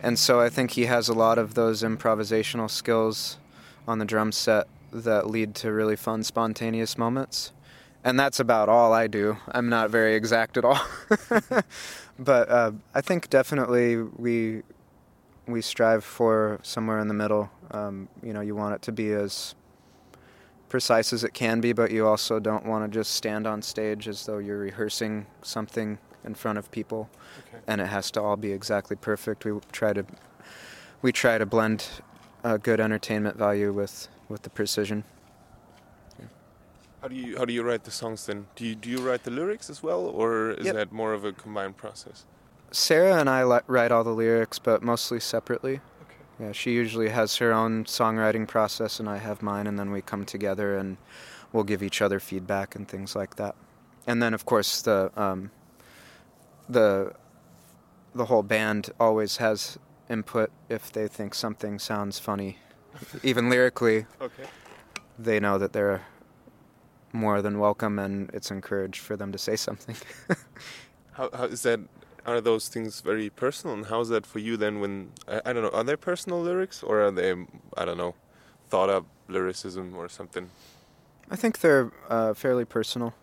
and 0.00 0.18
so 0.18 0.40
I 0.40 0.48
think 0.48 0.72
he 0.72 0.86
has 0.86 1.08
a 1.08 1.12
lot 1.12 1.38
of 1.38 1.54
those 1.54 1.82
improvisational 1.82 2.70
skills 2.70 3.38
on 3.86 3.98
the 3.98 4.04
drum 4.04 4.32
set 4.32 4.66
that 4.92 5.28
lead 5.28 5.54
to 5.56 5.72
really 5.72 5.96
fun, 5.96 6.22
spontaneous 6.22 6.96
moments. 6.96 7.52
And 8.02 8.18
that's 8.18 8.40
about 8.40 8.68
all 8.68 8.92
I 8.92 9.06
do. 9.06 9.36
I'm 9.48 9.68
not 9.68 9.90
very 9.90 10.14
exact 10.14 10.56
at 10.56 10.64
all, 10.64 10.80
but 12.18 12.48
uh, 12.48 12.72
I 12.94 13.00
think 13.02 13.28
definitely 13.28 13.96
we 13.96 14.62
we 15.46 15.60
strive 15.60 16.04
for 16.04 16.60
somewhere 16.62 16.98
in 16.98 17.08
the 17.08 17.14
middle. 17.14 17.50
Um, 17.72 18.08
you 18.22 18.32
know, 18.32 18.40
you 18.40 18.54
want 18.54 18.74
it 18.74 18.82
to 18.82 18.92
be 18.92 19.12
as 19.12 19.54
precise 20.68 21.12
as 21.12 21.24
it 21.24 21.34
can 21.34 21.60
be, 21.60 21.72
but 21.72 21.90
you 21.90 22.06
also 22.06 22.38
don't 22.38 22.64
want 22.64 22.90
to 22.90 22.98
just 22.98 23.14
stand 23.14 23.46
on 23.46 23.60
stage 23.60 24.08
as 24.08 24.24
though 24.24 24.38
you're 24.38 24.58
rehearsing 24.58 25.26
something 25.42 25.98
in 26.24 26.34
front 26.34 26.58
of 26.58 26.70
people, 26.70 27.10
okay 27.48 27.58
and 27.66 27.80
it 27.80 27.86
has 27.86 28.10
to 28.12 28.22
all 28.22 28.36
be 28.36 28.52
exactly 28.52 28.96
perfect. 28.96 29.44
We 29.44 29.58
try 29.72 29.92
to 29.92 30.04
we 31.02 31.12
try 31.12 31.38
to 31.38 31.46
blend 31.46 31.86
a 32.44 32.58
good 32.58 32.80
entertainment 32.80 33.36
value 33.36 33.72
with 33.72 34.08
with 34.28 34.42
the 34.42 34.50
precision. 34.50 35.04
How 37.02 37.08
do 37.08 37.14
you 37.14 37.36
how 37.38 37.44
do 37.44 37.52
you 37.52 37.62
write 37.62 37.84
the 37.84 37.90
songs 37.90 38.26
then 38.26 38.46
do 38.56 38.64
you 38.64 38.74
do 38.74 38.88
you 38.90 38.98
write 38.98 39.22
the 39.24 39.30
lyrics 39.30 39.70
as 39.70 39.82
well 39.82 40.00
or 40.00 40.50
is 40.52 40.66
Yep. 40.66 40.74
that 40.74 40.92
more 40.92 41.12
of 41.12 41.24
a 41.24 41.32
combined 41.32 41.76
process 41.76 42.24
Sarah 42.72 43.16
and 43.18 43.28
I 43.28 43.42
li- 43.42 43.66
write 43.66 43.90
all 43.90 44.04
the 44.04 44.14
lyrics, 44.14 44.60
but 44.60 44.80
mostly 44.80 45.18
separately. 45.18 45.80
okay 46.02 46.16
Yeah, 46.38 46.52
she 46.52 46.70
usually 46.72 47.08
has 47.08 47.36
her 47.38 47.52
own 47.52 47.84
songwriting 47.84 48.46
process, 48.46 49.00
and 49.00 49.08
I 49.08 49.16
have 49.18 49.42
mine, 49.42 49.66
and 49.66 49.76
then 49.76 49.90
we 49.90 50.00
come 50.02 50.24
together 50.24 50.76
and 50.78 50.96
we'll 51.52 51.64
give 51.64 51.82
each 51.82 52.00
other 52.00 52.20
feedback 52.20 52.76
and 52.76 52.86
things 52.86 53.16
like 53.16 53.34
that. 53.36 53.56
And 54.06 54.22
then, 54.22 54.34
of 54.34 54.44
course, 54.44 54.82
the 54.82 55.10
um, 55.16 55.50
the 56.68 57.12
the 58.14 58.26
whole 58.26 58.44
band 58.44 58.90
always 59.00 59.38
has 59.38 59.76
input 60.08 60.50
if 60.68 60.92
they 60.92 61.08
think 61.08 61.34
something 61.34 61.80
sounds 61.80 62.20
funny, 62.20 62.58
even 63.24 63.50
lyrically. 63.50 64.06
okay 64.20 64.46
They 65.18 65.40
know 65.40 65.58
that 65.58 65.72
they're 65.72 66.02
more 67.12 67.42
than 67.42 67.58
welcome, 67.58 67.98
and 67.98 68.30
it's 68.32 68.50
encouraged 68.50 69.00
for 69.00 69.16
them 69.16 69.32
to 69.32 69.38
say 69.38 69.56
something. 69.56 69.96
how, 71.12 71.30
how 71.32 71.44
is 71.44 71.62
that 71.62 71.80
are 72.26 72.40
those 72.40 72.68
things 72.68 73.00
very 73.00 73.30
personal 73.30 73.74
and 73.74 73.86
how 73.86 73.98
is 74.00 74.10
that 74.10 74.26
for 74.26 74.40
you 74.40 74.54
then 74.54 74.78
when 74.78 75.10
I, 75.26 75.40
I 75.46 75.52
don't 75.54 75.62
know 75.62 75.70
are 75.70 75.82
they 75.82 75.96
personal 75.96 76.38
lyrics 76.38 76.82
or 76.82 77.00
are 77.00 77.10
they 77.10 77.32
I 77.78 77.86
don't 77.86 77.96
know 77.96 78.14
thought 78.68 78.90
up 78.90 79.06
lyricism 79.26 79.96
or 79.96 80.06
something 80.10 80.50
I 81.30 81.36
think 81.36 81.60
they're 81.60 81.92
uh, 82.08 82.34
fairly 82.34 82.64
personal. 82.64 83.14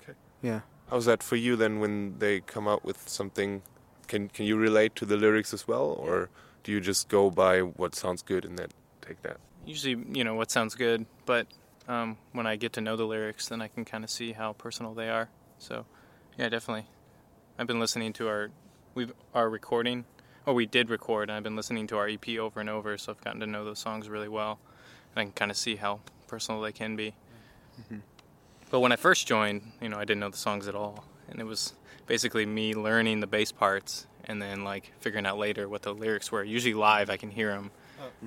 Okay. 0.00 0.12
Yeah. 0.40 0.60
How's 0.88 1.06
that 1.06 1.22
for 1.22 1.34
you 1.34 1.56
then 1.56 1.80
when 1.80 2.18
they 2.20 2.40
come 2.40 2.68
out 2.68 2.84
with 2.84 3.08
something? 3.08 3.62
Can 4.06 4.28
can 4.28 4.46
you 4.46 4.56
relate 4.56 4.94
to 4.96 5.04
the 5.04 5.16
lyrics 5.16 5.52
as 5.52 5.66
well, 5.66 5.86
or 5.86 6.28
do 6.62 6.70
you 6.70 6.80
just 6.80 7.08
go 7.08 7.28
by 7.28 7.60
what 7.60 7.96
sounds 7.96 8.22
good 8.22 8.44
and 8.44 8.56
then 8.56 8.68
take 9.00 9.20
that? 9.22 9.38
Usually, 9.64 9.96
you 10.12 10.22
know, 10.22 10.36
what 10.36 10.52
sounds 10.52 10.76
good, 10.76 11.06
but 11.24 11.48
um, 11.88 12.16
when 12.32 12.46
I 12.46 12.56
get 12.56 12.72
to 12.74 12.80
know 12.80 12.96
the 12.96 13.04
lyrics, 13.04 13.48
then 13.48 13.62
I 13.62 13.68
can 13.68 13.84
kind 13.84 14.04
of 14.04 14.10
see 14.10 14.32
how 14.32 14.52
personal 14.52 14.94
they 14.94 15.08
are. 15.08 15.28
So, 15.58 15.86
yeah, 16.38 16.48
definitely. 16.48 16.86
I've 17.58 17.66
been 17.66 17.80
listening 17.80 18.12
to 18.14 18.28
our 18.28 18.50
we 18.94 19.08
our 19.34 19.48
recording, 19.48 20.04
or 20.46 20.54
we 20.54 20.66
did 20.66 20.90
record, 20.90 21.28
and 21.28 21.36
I've 21.36 21.42
been 21.42 21.56
listening 21.56 21.86
to 21.88 21.96
our 21.98 22.08
EP 22.08 22.28
over 22.38 22.60
and 22.60 22.68
over, 22.68 22.96
so 22.98 23.12
I've 23.12 23.20
gotten 23.22 23.40
to 23.40 23.46
know 23.46 23.64
those 23.64 23.78
songs 23.78 24.08
really 24.08 24.28
well, 24.28 24.58
and 25.14 25.20
I 25.20 25.24
can 25.24 25.32
kind 25.32 25.50
of 25.50 25.56
see 25.56 25.76
how 25.76 26.00
personal 26.26 26.60
they 26.60 26.72
can 26.72 26.96
be. 26.96 27.14
But 28.70 28.80
when 28.80 28.90
I 28.92 28.96
first 28.96 29.26
joined, 29.26 29.72
you 29.80 29.88
know, 29.88 29.96
I 29.96 30.04
didn't 30.04 30.20
know 30.20 30.30
the 30.30 30.36
songs 30.36 30.66
at 30.66 30.74
all, 30.74 31.04
and 31.28 31.40
it 31.40 31.44
was 31.44 31.74
basically 32.06 32.46
me 32.46 32.74
learning 32.74 33.20
the 33.20 33.26
bass 33.26 33.52
parts 33.52 34.06
and 34.24 34.40
then 34.42 34.64
like 34.64 34.92
figuring 35.00 35.26
out 35.26 35.38
later 35.38 35.68
what 35.68 35.82
the 35.82 35.94
lyrics 35.94 36.32
were. 36.32 36.42
Usually 36.42 36.74
live, 36.74 37.10
I 37.10 37.16
can 37.16 37.30
hear 37.30 37.50
them 37.50 37.70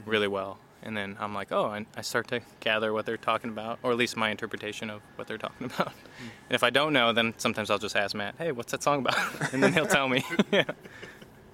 really 0.06 0.28
well, 0.28 0.60
and 0.84 0.96
then 0.96 1.18
I'm 1.20 1.34
like, 1.34 1.52
oh, 1.52 1.72
and 1.72 1.86
I 1.98 2.02
start 2.02 2.28
to 2.30 2.42
gather 2.60 2.94
what 2.94 3.06
they're 3.06 3.18
talking 3.18 3.50
about, 3.50 3.80
or 3.84 3.92
at 3.92 3.98
least 3.98 4.16
my 4.18 4.30
interpretation 4.30 4.90
of 4.90 5.02
what 5.16 5.28
they're 5.28 5.38
talking 5.38 5.66
about. 5.74 5.88
And 6.18 6.52
if 6.56 6.64
I 6.64 6.70
don't 6.70 6.94
know, 6.94 7.14
then 7.14 7.34
sometimes 7.38 7.70
I'll 7.70 7.78
just 7.80 7.96
ask 7.96 8.16
Matt, 8.16 8.36
hey, 8.38 8.52
what's 8.52 8.72
that 8.72 8.84
song 8.84 9.00
about? 9.00 9.18
and 9.54 9.62
then 9.62 9.74
he'll 9.74 9.86
tell 9.88 10.08
me. 10.08 10.24
yeah. 10.52 10.64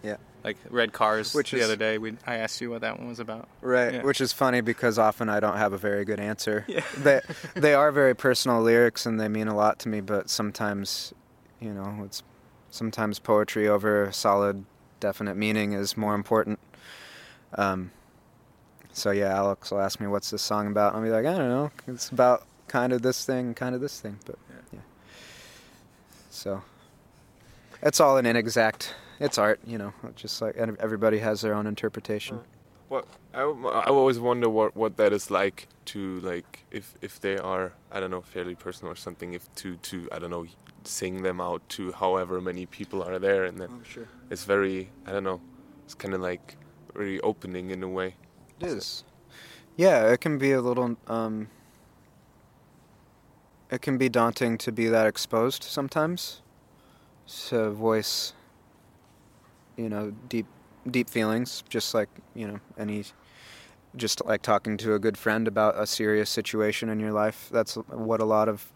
Yeah. 0.03 0.17
Like 0.43 0.57
Red 0.69 0.93
Cars 0.93 1.33
Which 1.33 1.49
the 1.49 1.57
is- 1.57 1.63
other 1.65 1.75
day, 1.75 1.97
we 1.97 2.15
I 2.27 2.35
asked 2.35 2.61
you 2.61 2.69
what 2.69 2.81
that 2.81 2.99
one 2.99 3.07
was 3.07 3.19
about. 3.19 3.47
Right, 3.61 3.95
Yeah. 3.95 4.03
which 4.03 4.21
is 4.21 4.31
funny 4.31 4.61
because 4.61 4.99
often 4.99 5.27
I 5.29 5.39
don't 5.39 5.57
have 5.57 5.73
a 5.73 5.77
very 5.79 6.05
good 6.05 6.19
answer. 6.19 6.63
Yeah. 6.67 6.81
they 6.97 7.21
they 7.55 7.73
are 7.73 7.91
very 7.91 8.15
personal 8.15 8.61
lyrics 8.61 9.07
and 9.07 9.19
they 9.19 9.27
mean 9.27 9.47
a 9.47 9.55
lot 9.55 9.79
to 9.79 9.89
me, 9.89 10.01
but 10.01 10.29
sometimes, 10.29 11.13
you 11.59 11.73
know, 11.73 12.01
it's 12.05 12.21
sometimes 12.69 13.17
poetry 13.17 13.67
over 13.67 14.11
solid, 14.11 14.65
definite 14.99 15.35
meaning 15.35 15.73
is 15.73 15.97
more 15.97 16.13
important. 16.13 16.59
Um, 17.57 17.89
so 18.95 19.11
yeah, 19.11 19.35
Alex 19.35 19.71
will 19.71 19.81
ask 19.81 19.99
me 19.99 20.07
what's 20.07 20.29
this 20.31 20.41
song 20.41 20.67
about, 20.67 20.93
and 20.95 21.03
I'll 21.03 21.03
be 21.03 21.11
like, 21.11 21.25
I 21.25 21.37
don't 21.37 21.49
know, 21.49 21.69
it's 21.87 22.09
about 22.09 22.45
kind 22.67 22.93
of 22.93 23.01
this 23.01 23.25
thing, 23.25 23.53
kind 23.53 23.75
of 23.75 23.81
this 23.81 23.99
thing, 23.99 24.17
but 24.25 24.37
Yeah. 24.49 24.55
yeah. 24.73 24.79
So 26.29 26.61
it's 27.81 27.99
all 27.99 28.17
an 28.17 28.25
inexact. 28.25 28.93
It's 29.19 29.37
art, 29.37 29.59
you 29.65 29.77
know. 29.77 29.93
Just 30.15 30.41
like 30.41 30.55
everybody 30.57 31.19
has 31.19 31.41
their 31.41 31.53
own 31.53 31.67
interpretation. 31.67 32.39
What 32.89 33.05
I, 33.33 33.41
I 33.41 33.85
always 33.85 34.19
wonder 34.19 34.49
what 34.49 34.75
what 34.75 34.97
that 34.97 35.11
is 35.13 35.31
like 35.31 35.67
to 35.85 36.19
like 36.19 36.65
if 36.71 36.93
if 37.01 37.19
they 37.21 37.37
are 37.37 37.73
I 37.91 37.99
don't 37.99 38.11
know 38.11 38.21
fairly 38.21 38.55
personal 38.55 38.91
or 38.91 38.95
something 38.95 39.33
if 39.33 39.43
to 39.55 39.75
to 39.77 40.07
I 40.11 40.19
don't 40.19 40.29
know 40.29 40.45
sing 40.83 41.23
them 41.23 41.39
out 41.41 41.67
to 41.69 41.91
however 41.93 42.39
many 42.41 42.65
people 42.67 43.01
are 43.01 43.17
there 43.17 43.45
and 43.45 43.57
then 43.59 43.69
Oh, 43.71 43.79
sure. 43.83 44.07
it's 44.29 44.43
very 44.45 44.89
I 45.07 45.11
don't 45.13 45.23
know 45.23 45.39
it's 45.85 45.95
kind 45.95 46.13
of 46.13 46.21
like 46.21 46.57
very 46.93 47.19
opening 47.21 47.71
in 47.71 47.81
a 47.83 47.87
way. 47.89 48.15
It 48.59 48.67
is. 48.67 49.03
Yeah, 49.75 50.11
it 50.11 50.21
can 50.21 50.37
be 50.37 50.53
a 50.53 50.61
little. 50.61 50.95
Um, 51.07 51.49
it 53.69 53.81
can 53.81 53.97
be 53.97 54.07
daunting 54.07 54.57
to 54.59 54.71
be 54.71 54.87
that 54.87 55.07
exposed 55.07 55.63
sometimes. 55.63 56.41
To 57.47 57.71
voice, 57.71 58.33
you 59.75 59.89
know, 59.89 60.13
deep, 60.29 60.45
deep 60.89 61.09
feelings, 61.09 61.63
just 61.67 61.93
like 61.93 62.09
you 62.33 62.47
know 62.47 62.59
any, 62.77 63.03
just 63.95 64.23
like 64.25 64.41
talking 64.41 64.77
to 64.77 64.93
a 64.93 64.99
good 64.99 65.17
friend 65.17 65.47
about 65.47 65.77
a 65.77 65.85
serious 65.85 66.29
situation 66.29 66.87
in 66.87 66.99
your 66.99 67.11
life. 67.11 67.49
That's 67.51 67.75
what 67.75 68.21
a 68.21 68.25
lot 68.25 68.47
of 68.47 68.71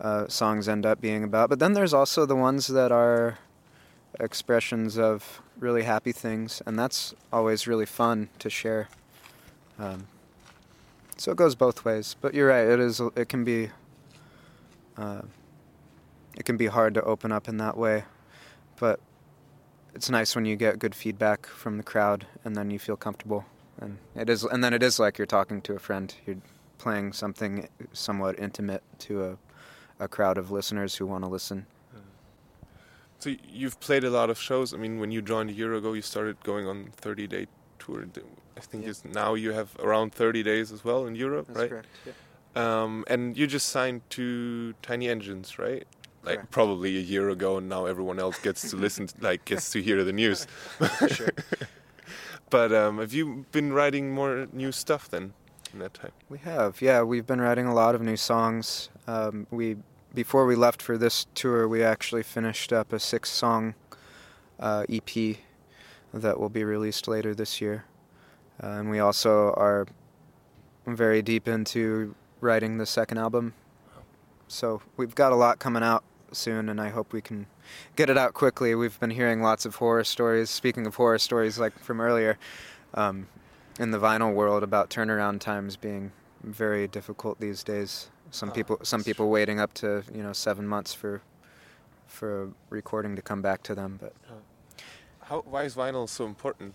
uh, 0.00 0.28
songs 0.28 0.68
end 0.68 0.86
up 0.86 1.00
being 1.00 1.24
about. 1.24 1.48
But 1.48 1.58
then 1.58 1.72
there's 1.72 1.94
also 1.94 2.24
the 2.24 2.36
ones 2.36 2.68
that 2.68 2.92
are 2.92 3.38
expressions 4.20 4.96
of 4.96 5.42
really 5.58 5.82
happy 5.82 6.12
things, 6.12 6.62
and 6.66 6.78
that's 6.78 7.14
always 7.32 7.66
really 7.66 7.86
fun 7.86 8.28
to 8.38 8.48
share. 8.48 8.88
Um, 9.78 10.06
so 11.16 11.32
it 11.32 11.36
goes 11.36 11.54
both 11.54 11.84
ways. 11.84 12.16
But 12.20 12.34
you're 12.34 12.48
right. 12.48 12.66
It 12.66 12.80
is. 12.80 13.00
It 13.16 13.28
can 13.28 13.44
be. 13.44 13.70
Uh, 14.96 15.22
it 16.36 16.44
can 16.44 16.56
be 16.56 16.66
hard 16.66 16.94
to 16.94 17.02
open 17.02 17.32
up 17.32 17.48
in 17.48 17.56
that 17.58 17.76
way, 17.76 18.04
but 18.78 19.00
it's 19.94 20.08
nice 20.08 20.36
when 20.36 20.44
you 20.44 20.54
get 20.54 20.78
good 20.78 20.94
feedback 20.94 21.46
from 21.46 21.76
the 21.76 21.82
crowd 21.82 22.26
and 22.44 22.54
then 22.54 22.70
you 22.70 22.78
feel 22.78 22.96
comfortable 22.96 23.44
and 23.80 23.98
it 24.14 24.28
is 24.28 24.44
and 24.44 24.62
then 24.62 24.72
it 24.72 24.82
is 24.82 24.98
like 24.98 25.18
you're 25.18 25.26
talking 25.26 25.60
to 25.62 25.74
a 25.74 25.78
friend 25.78 26.14
you're 26.26 26.36
playing 26.78 27.12
something 27.12 27.68
somewhat 27.92 28.38
intimate 28.38 28.82
to 28.98 29.24
a, 29.24 29.36
a 30.04 30.08
crowd 30.08 30.38
of 30.38 30.50
listeners 30.50 30.94
who 30.94 31.06
want 31.06 31.24
to 31.24 31.28
listen 31.28 31.66
so 33.18 33.34
you've 33.48 33.80
played 33.80 34.04
a 34.04 34.10
lot 34.10 34.30
of 34.30 34.38
shows 34.38 34.72
i 34.72 34.76
mean 34.76 35.00
when 35.00 35.10
you 35.10 35.20
joined 35.20 35.50
a 35.50 35.52
year 35.52 35.74
ago 35.74 35.92
you 35.92 36.02
started 36.02 36.40
going 36.44 36.66
on 36.66 36.90
30 36.96 37.26
day 37.26 37.46
tour 37.78 38.04
i 38.58 38.60
think 38.60 38.84
yeah. 38.86 38.92
now 39.12 39.34
you 39.34 39.52
have 39.52 39.74
around 39.78 40.12
30 40.12 40.42
days 40.42 40.72
as 40.72 40.84
well 40.84 41.06
in 41.06 41.14
europe 41.14 41.46
That's 41.46 41.58
right 41.58 41.70
correct, 41.70 41.88
yeah. 42.04 42.82
um, 42.82 43.04
and 43.08 43.36
you 43.38 43.46
just 43.46 43.68
signed 43.68 44.02
to 44.10 44.74
tiny 44.82 45.08
engines 45.08 45.58
right 45.58 45.86
like 46.24 46.36
Correct. 46.36 46.50
probably 46.50 46.96
a 46.96 47.00
year 47.00 47.30
ago, 47.30 47.58
and 47.58 47.68
now 47.68 47.86
everyone 47.86 48.18
else 48.18 48.38
gets 48.38 48.70
to 48.70 48.76
listen, 48.76 49.06
to, 49.06 49.14
like 49.20 49.44
gets 49.44 49.70
to 49.72 49.82
hear 49.82 50.04
the 50.04 50.12
news. 50.12 50.46
sure. 51.08 51.30
but 52.50 52.72
um, 52.72 52.98
have 52.98 53.12
you 53.12 53.46
been 53.52 53.72
writing 53.72 54.12
more 54.12 54.46
new 54.52 54.72
stuff 54.72 55.08
then 55.08 55.32
in 55.72 55.78
that 55.78 55.94
time? 55.94 56.12
We 56.28 56.38
have, 56.38 56.82
yeah. 56.82 57.02
We've 57.02 57.26
been 57.26 57.40
writing 57.40 57.66
a 57.66 57.74
lot 57.74 57.94
of 57.94 58.02
new 58.02 58.16
songs. 58.16 58.90
Um, 59.06 59.46
we 59.50 59.76
before 60.14 60.46
we 60.46 60.54
left 60.54 60.80
for 60.82 60.96
this 60.98 61.26
tour, 61.34 61.68
we 61.68 61.82
actually 61.82 62.22
finished 62.22 62.72
up 62.72 62.92
a 62.92 62.98
six-song 62.98 63.74
uh, 64.58 64.84
EP 64.88 65.36
that 66.14 66.40
will 66.40 66.48
be 66.48 66.64
released 66.64 67.06
later 67.06 67.34
this 67.34 67.60
year, 67.60 67.84
uh, 68.62 68.66
and 68.66 68.90
we 68.90 68.98
also 68.98 69.52
are 69.54 69.86
very 70.86 71.22
deep 71.22 71.46
into 71.46 72.14
writing 72.40 72.78
the 72.78 72.86
second 72.86 73.18
album. 73.18 73.54
So 74.48 74.82
we've 74.96 75.14
got 75.14 75.32
a 75.32 75.36
lot 75.36 75.58
coming 75.58 75.82
out 75.82 76.02
soon, 76.32 76.68
and 76.68 76.80
I 76.80 76.88
hope 76.88 77.12
we 77.12 77.20
can 77.20 77.46
get 77.96 78.10
it 78.10 78.16
out 78.16 78.34
quickly. 78.34 78.74
We've 78.74 78.98
been 78.98 79.10
hearing 79.10 79.42
lots 79.42 79.66
of 79.66 79.76
horror 79.76 80.04
stories. 80.04 80.50
Speaking 80.50 80.86
of 80.86 80.94
horror 80.94 81.18
stories, 81.18 81.58
like 81.58 81.78
from 81.78 82.00
earlier, 82.00 82.38
um, 82.94 83.28
in 83.78 83.90
the 83.90 83.98
vinyl 83.98 84.34
world, 84.34 84.62
about 84.62 84.90
turnaround 84.90 85.40
times 85.40 85.76
being 85.76 86.12
very 86.42 86.88
difficult 86.88 87.38
these 87.40 87.62
days. 87.62 88.08
Some 88.30 88.50
oh, 88.50 88.52
people, 88.52 88.78
some 88.82 89.04
people 89.04 89.30
waiting 89.30 89.60
up 89.60 89.74
to 89.74 90.02
you 90.14 90.22
know 90.22 90.32
seven 90.32 90.66
months 90.66 90.94
for 90.94 91.22
for 92.06 92.44
a 92.44 92.48
recording 92.70 93.16
to 93.16 93.22
come 93.22 93.42
back 93.42 93.62
to 93.64 93.74
them. 93.74 93.98
But 94.00 94.14
how 95.20 95.42
why 95.42 95.64
is 95.64 95.74
vinyl 95.74 96.08
so 96.08 96.24
important? 96.24 96.74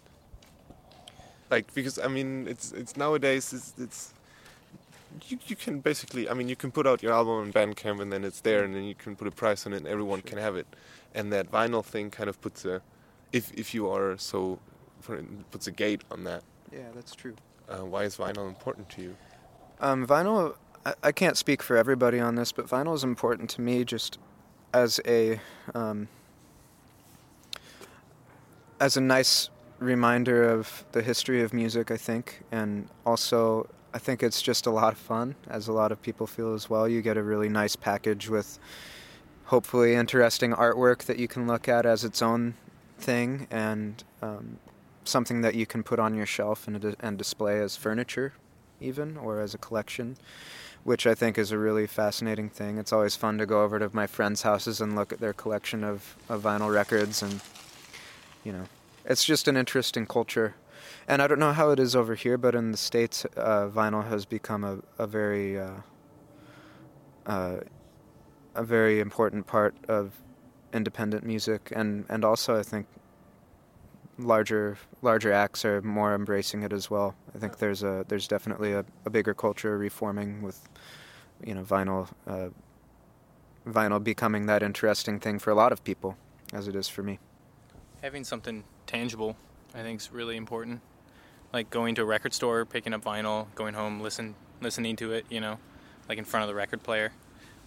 Like 1.54 1.74
because 1.74 2.00
I 2.00 2.08
mean 2.08 2.48
it's 2.48 2.72
it's 2.72 2.98
nowadays 2.98 3.54
it's, 3.54 3.74
it's 3.78 4.14
you, 5.28 5.38
you 5.48 5.56
can 5.56 5.80
basically, 5.80 6.30
I 6.30 6.34
mean, 6.34 6.50
you 6.50 6.56
can 6.56 6.72
put 6.72 6.88
out 6.88 7.04
your 7.04 7.14
album 7.14 7.36
on 7.36 7.54
Bandcamp 7.54 8.02
and 8.02 8.12
then 8.12 8.24
it's 8.24 8.42
there, 8.42 8.64
and 8.64 8.74
then 8.76 8.84
you 8.84 8.96
can 8.96 9.16
put 9.16 9.28
a 9.28 9.32
price 9.32 9.66
on 9.66 9.74
it, 9.74 9.78
and 9.78 9.88
everyone 9.88 10.20
sure. 10.22 10.30
can 10.30 10.38
have 10.40 10.56
it. 10.56 10.68
And 11.14 11.32
that 11.32 11.52
vinyl 11.52 11.86
thing 11.86 12.10
kind 12.10 12.30
of 12.30 12.42
puts 12.42 12.66
a, 12.66 12.82
if 13.32 13.52
if 13.54 13.74
you 13.74 13.90
are 13.90 14.18
so, 14.18 14.60
puts 15.52 15.68
a 15.68 15.72
gate 15.72 16.02
on 16.10 16.24
that. 16.24 16.44
Yeah, 16.72 16.90
that's 16.96 17.16
true. 17.16 17.36
Uh, 17.70 17.86
why 17.86 18.04
is 18.04 18.18
vinyl 18.18 18.48
important 18.48 18.90
to 18.90 19.02
you? 19.02 19.16
Um, 19.80 20.08
vinyl, 20.08 20.56
I, 20.86 20.94
I, 21.04 21.12
can't 21.12 21.38
speak 21.38 21.62
for 21.62 21.78
everybody 21.78 22.20
on 22.20 22.36
this, 22.36 22.52
but 22.52 22.68
vinyl 22.68 22.96
is 22.96 23.04
important 23.04 23.50
to 23.52 23.62
me 23.62 23.86
just 23.86 24.18
as 24.74 25.00
a 25.06 25.40
um, 25.76 26.08
as 28.80 28.98
a 28.98 29.02
nice 29.02 29.50
reminder 29.84 30.50
of 30.50 30.86
the 30.92 31.02
history 31.02 31.42
of 31.42 31.54
music, 31.54 31.92
I 31.92 31.98
think, 31.98 32.42
and 32.52 32.88
also 33.06 33.70
I 33.94 34.00
think 34.00 34.24
it's 34.24 34.42
just 34.42 34.66
a 34.66 34.72
lot 34.72 34.94
of 34.94 35.00
fun, 35.00 35.36
as 35.48 35.68
a 35.68 35.74
lot 35.74 35.92
of 35.92 36.02
people 36.02 36.26
feel 36.26 36.54
as 36.56 36.70
well. 36.70 36.88
You 36.88 37.02
get 37.02 37.16
a 37.16 37.24
really 37.24 37.50
nice 37.50 37.76
package 37.76 38.28
with 38.28 38.58
hopefully 39.46 39.94
interesting 39.94 40.52
artwork 40.52 41.04
that 41.04 41.20
you 41.20 41.28
can 41.28 41.46
look 41.46 41.68
at 41.68 41.86
as 41.86 42.04
its 42.04 42.22
own 42.22 42.56
thing 42.98 43.46
and 43.52 44.04
um, 44.22 44.58
something 45.04 45.42
that 45.42 45.54
you 45.54 45.66
can 45.66 45.84
put 45.84 46.00
on 46.00 46.16
your 46.16 46.26
shelf 46.26 46.68
and, 46.68 46.96
and 47.02 47.18
display 47.18 47.60
as 47.60 47.78
furniture, 47.78 48.34
even, 48.82 49.18
or 49.18 49.42
as 49.42 49.54
a 49.54 49.58
collection, 49.60 50.18
which 50.84 51.06
I 51.06 51.14
think 51.14 51.38
is 51.38 51.52
a 51.52 51.58
really 51.58 51.86
fascinating 51.86 52.50
thing. 52.50 52.80
It's 52.80 52.94
always 52.94 53.16
fun 53.16 53.38
to 53.38 53.46
go 53.46 53.64
over 53.64 53.78
to 53.78 53.90
my 53.94 54.08
friends' 54.08 54.42
houses 54.42 54.82
and 54.82 54.96
look 54.96 55.14
at 55.14 55.20
their 55.20 55.34
collection 55.34 55.84
of, 55.84 56.16
of 56.30 56.42
vinyl 56.42 56.74
records, 56.74 57.22
and, 57.22 57.42
you 58.44 58.54
know, 58.54 58.66
it's 59.06 59.26
just 59.26 59.48
an 59.48 59.58
interesting 59.58 60.06
culture 60.06 60.56
and 61.08 61.22
I 61.22 61.28
don't 61.28 61.40
know 61.40 61.54
how 61.54 61.72
it 61.72 61.80
is 61.80 61.96
over 61.96 62.16
here, 62.16 62.38
but 62.38 62.56
in 62.56 62.72
the 62.72 62.78
states, 62.78 63.26
uh, 63.36 63.68
vinyl 63.68 64.08
has 64.08 64.26
become 64.26 64.64
a, 64.64 64.80
a 64.98 65.08
very 65.08 65.60
uh, 65.60 65.82
uh, 67.26 67.58
a 68.56 68.64
very 68.64 69.00
important 69.00 69.48
part 69.48 69.76
of 69.88 70.14
independent 70.74 71.24
music, 71.26 71.72
and, 71.76 72.06
and 72.10 72.24
also 72.24 72.58
I 72.58 72.64
think 72.64 72.88
larger 74.18 74.78
larger 75.02 75.34
acts 75.34 75.66
are 75.66 75.82
more 75.82 76.14
embracing 76.16 76.64
it 76.64 76.72
as 76.72 76.90
well. 76.90 77.16
I 77.36 77.40
think 77.40 77.58
there's 77.58 77.84
a 77.84 78.06
there's 78.08 78.28
definitely 78.28 78.74
a, 78.74 78.86
a 79.06 79.10
bigger 79.10 79.34
culture 79.34 79.78
reforming 79.78 80.42
with 80.42 80.70
you 81.46 81.54
know 81.54 81.64
vinyl 81.64 82.08
uh, 82.28 82.50
vinyl 83.68 84.04
becoming 84.04 84.46
that 84.46 84.64
interesting 84.64 85.20
thing 85.20 85.40
for 85.40 85.52
a 85.52 85.56
lot 85.56 85.72
of 85.72 85.84
people 85.84 86.16
as 86.54 86.68
it 86.68 86.76
is 86.76 86.88
for 86.88 87.04
me. 87.04 87.20
Having 88.02 88.26
something 88.26 88.64
tangible, 88.86 89.36
I 89.74 89.82
think, 89.82 90.02
is 90.02 90.12
really 90.12 90.38
important 90.38 90.82
like 91.54 91.70
going 91.70 91.96
to 91.96 92.02
a 92.02 92.06
record 92.06 92.34
store, 92.34 92.66
picking 92.66 92.94
up 92.94 93.04
vinyl, 93.04 93.46
going 93.56 93.76
home, 93.76 94.02
listen 94.02 94.36
listening 94.60 94.96
to 94.96 95.12
it, 95.12 95.26
you 95.30 95.40
know, 95.40 95.60
like 96.10 96.18
in 96.18 96.26
front 96.26 96.44
of 96.44 96.48
the 96.48 96.56
record 96.56 96.82
player. 96.84 97.12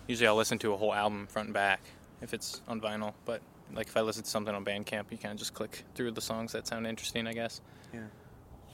Usually 0.07 0.27
I'll 0.27 0.37
listen 0.37 0.59
to 0.59 0.73
a 0.73 0.77
whole 0.77 0.93
album 0.93 1.27
front 1.27 1.47
and 1.49 1.55
back 1.55 1.81
if 2.21 2.35
it's 2.35 2.61
on 2.67 2.81
vinyl, 2.81 3.15
but 3.25 3.41
like 3.75 3.87
if 3.87 3.97
I 3.97 4.01
listen 4.01 4.25
to 4.25 4.29
something 4.29 4.55
on 4.55 4.65
Bandcamp, 4.65 5.05
you 5.11 5.19
kind 5.19 5.33
of 5.33 5.39
just 5.39 5.55
click 5.55 5.85
through 5.95 6.13
the 6.13 6.21
songs 6.21 6.53
that 6.53 6.67
sound 6.67 6.87
interesting, 6.87 7.27
I 7.27 7.33
guess. 7.33 7.61
Yeah. 7.93 8.01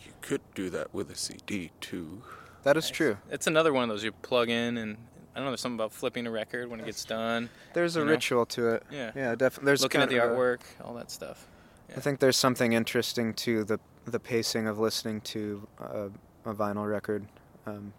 You 0.04 0.12
could 0.20 0.40
do 0.54 0.70
that 0.70 0.94
with 0.94 1.10
a 1.10 1.16
CD 1.16 1.70
too. 1.80 2.22
That 2.62 2.76
is 2.76 2.88
true. 2.88 3.18
It's 3.30 3.46
another 3.46 3.72
one 3.72 3.82
of 3.82 3.88
those 3.88 4.04
you 4.04 4.12
plug 4.12 4.48
in 4.48 4.78
and 4.78 4.96
I 5.34 5.38
don't 5.38 5.46
know. 5.46 5.50
There's 5.50 5.60
something 5.60 5.78
about 5.78 5.92
flipping 5.92 6.26
a 6.26 6.30
record 6.30 6.70
when 6.70 6.78
it 6.78 6.86
gets 6.86 7.04
done. 7.04 7.48
There's 7.72 7.96
a 7.96 8.04
know? 8.04 8.10
ritual 8.10 8.46
to 8.46 8.74
it. 8.74 8.84
Yeah, 8.90 9.10
yeah, 9.16 9.34
definitely. 9.34 9.66
There's 9.66 9.82
looking 9.82 10.00
at 10.00 10.10
the 10.10 10.16
artwork, 10.16 10.60
all 10.84 10.94
that 10.94 11.10
stuff. 11.10 11.46
Yeah. 11.92 11.98
I 11.98 12.00
think 12.00 12.20
there's 12.20 12.36
something 12.36 12.72
interesting 12.72 13.34
to 13.34 13.64
the 13.64 13.78
the 14.04 14.18
pacing 14.18 14.66
of 14.66 14.78
listening 14.80 15.20
to 15.20 15.66
a, 15.78 16.10
a 16.44 16.54
vinyl 16.54 16.90
record. 16.90 17.26
Um, 17.66 17.92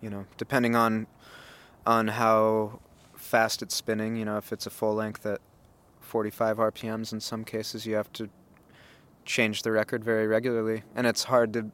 you 0.00 0.10
know, 0.10 0.26
depending 0.36 0.76
on 0.76 1.06
on 1.86 2.08
how 2.08 2.80
fast 3.16 3.62
it's 3.62 3.74
spinning. 3.74 4.16
You 4.16 4.24
know, 4.24 4.36
if 4.36 4.52
it's 4.52 4.66
a 4.66 4.70
full 4.70 4.94
length 4.94 5.26
at 5.26 5.40
45 6.00 6.58
RPMs, 6.58 7.12
in 7.12 7.20
some 7.20 7.44
cases 7.44 7.86
you 7.86 7.94
have 7.94 8.12
to 8.14 8.28
change 9.24 9.62
the 9.62 9.72
record 9.72 10.04
very 10.04 10.26
regularly, 10.26 10.82
and 10.94 11.06
it's 11.06 11.24
hard 11.24 11.52
to. 11.54 11.70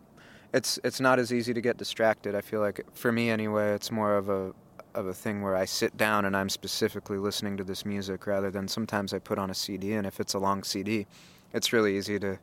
It's 0.54 0.78
it's 0.84 1.00
not 1.00 1.18
as 1.18 1.32
easy 1.32 1.52
to 1.52 1.60
get 1.60 1.76
distracted. 1.76 2.34
I 2.34 2.40
feel 2.40 2.60
like 2.60 2.80
for 2.94 3.12
me 3.12 3.30
anyway, 3.30 3.74
it's 3.74 3.90
more 3.90 4.16
of 4.16 4.28
a 4.28 4.52
of 4.94 5.06
a 5.06 5.14
thing 5.14 5.42
where 5.42 5.54
I 5.54 5.66
sit 5.66 5.96
down 5.96 6.24
and 6.24 6.34
I'm 6.36 6.48
specifically 6.48 7.18
listening 7.18 7.58
to 7.58 7.64
this 7.64 7.84
music 7.84 8.26
rather 8.26 8.50
than 8.50 8.66
sometimes 8.66 9.12
I 9.12 9.18
put 9.18 9.38
on 9.38 9.50
a 9.50 9.54
CD 9.54 9.92
and 9.92 10.06
if 10.06 10.20
it's 10.20 10.32
a 10.32 10.38
long 10.38 10.62
CD, 10.64 11.06
it's 11.56 11.72
really 11.72 11.96
easy 11.96 12.18
to 12.18 12.38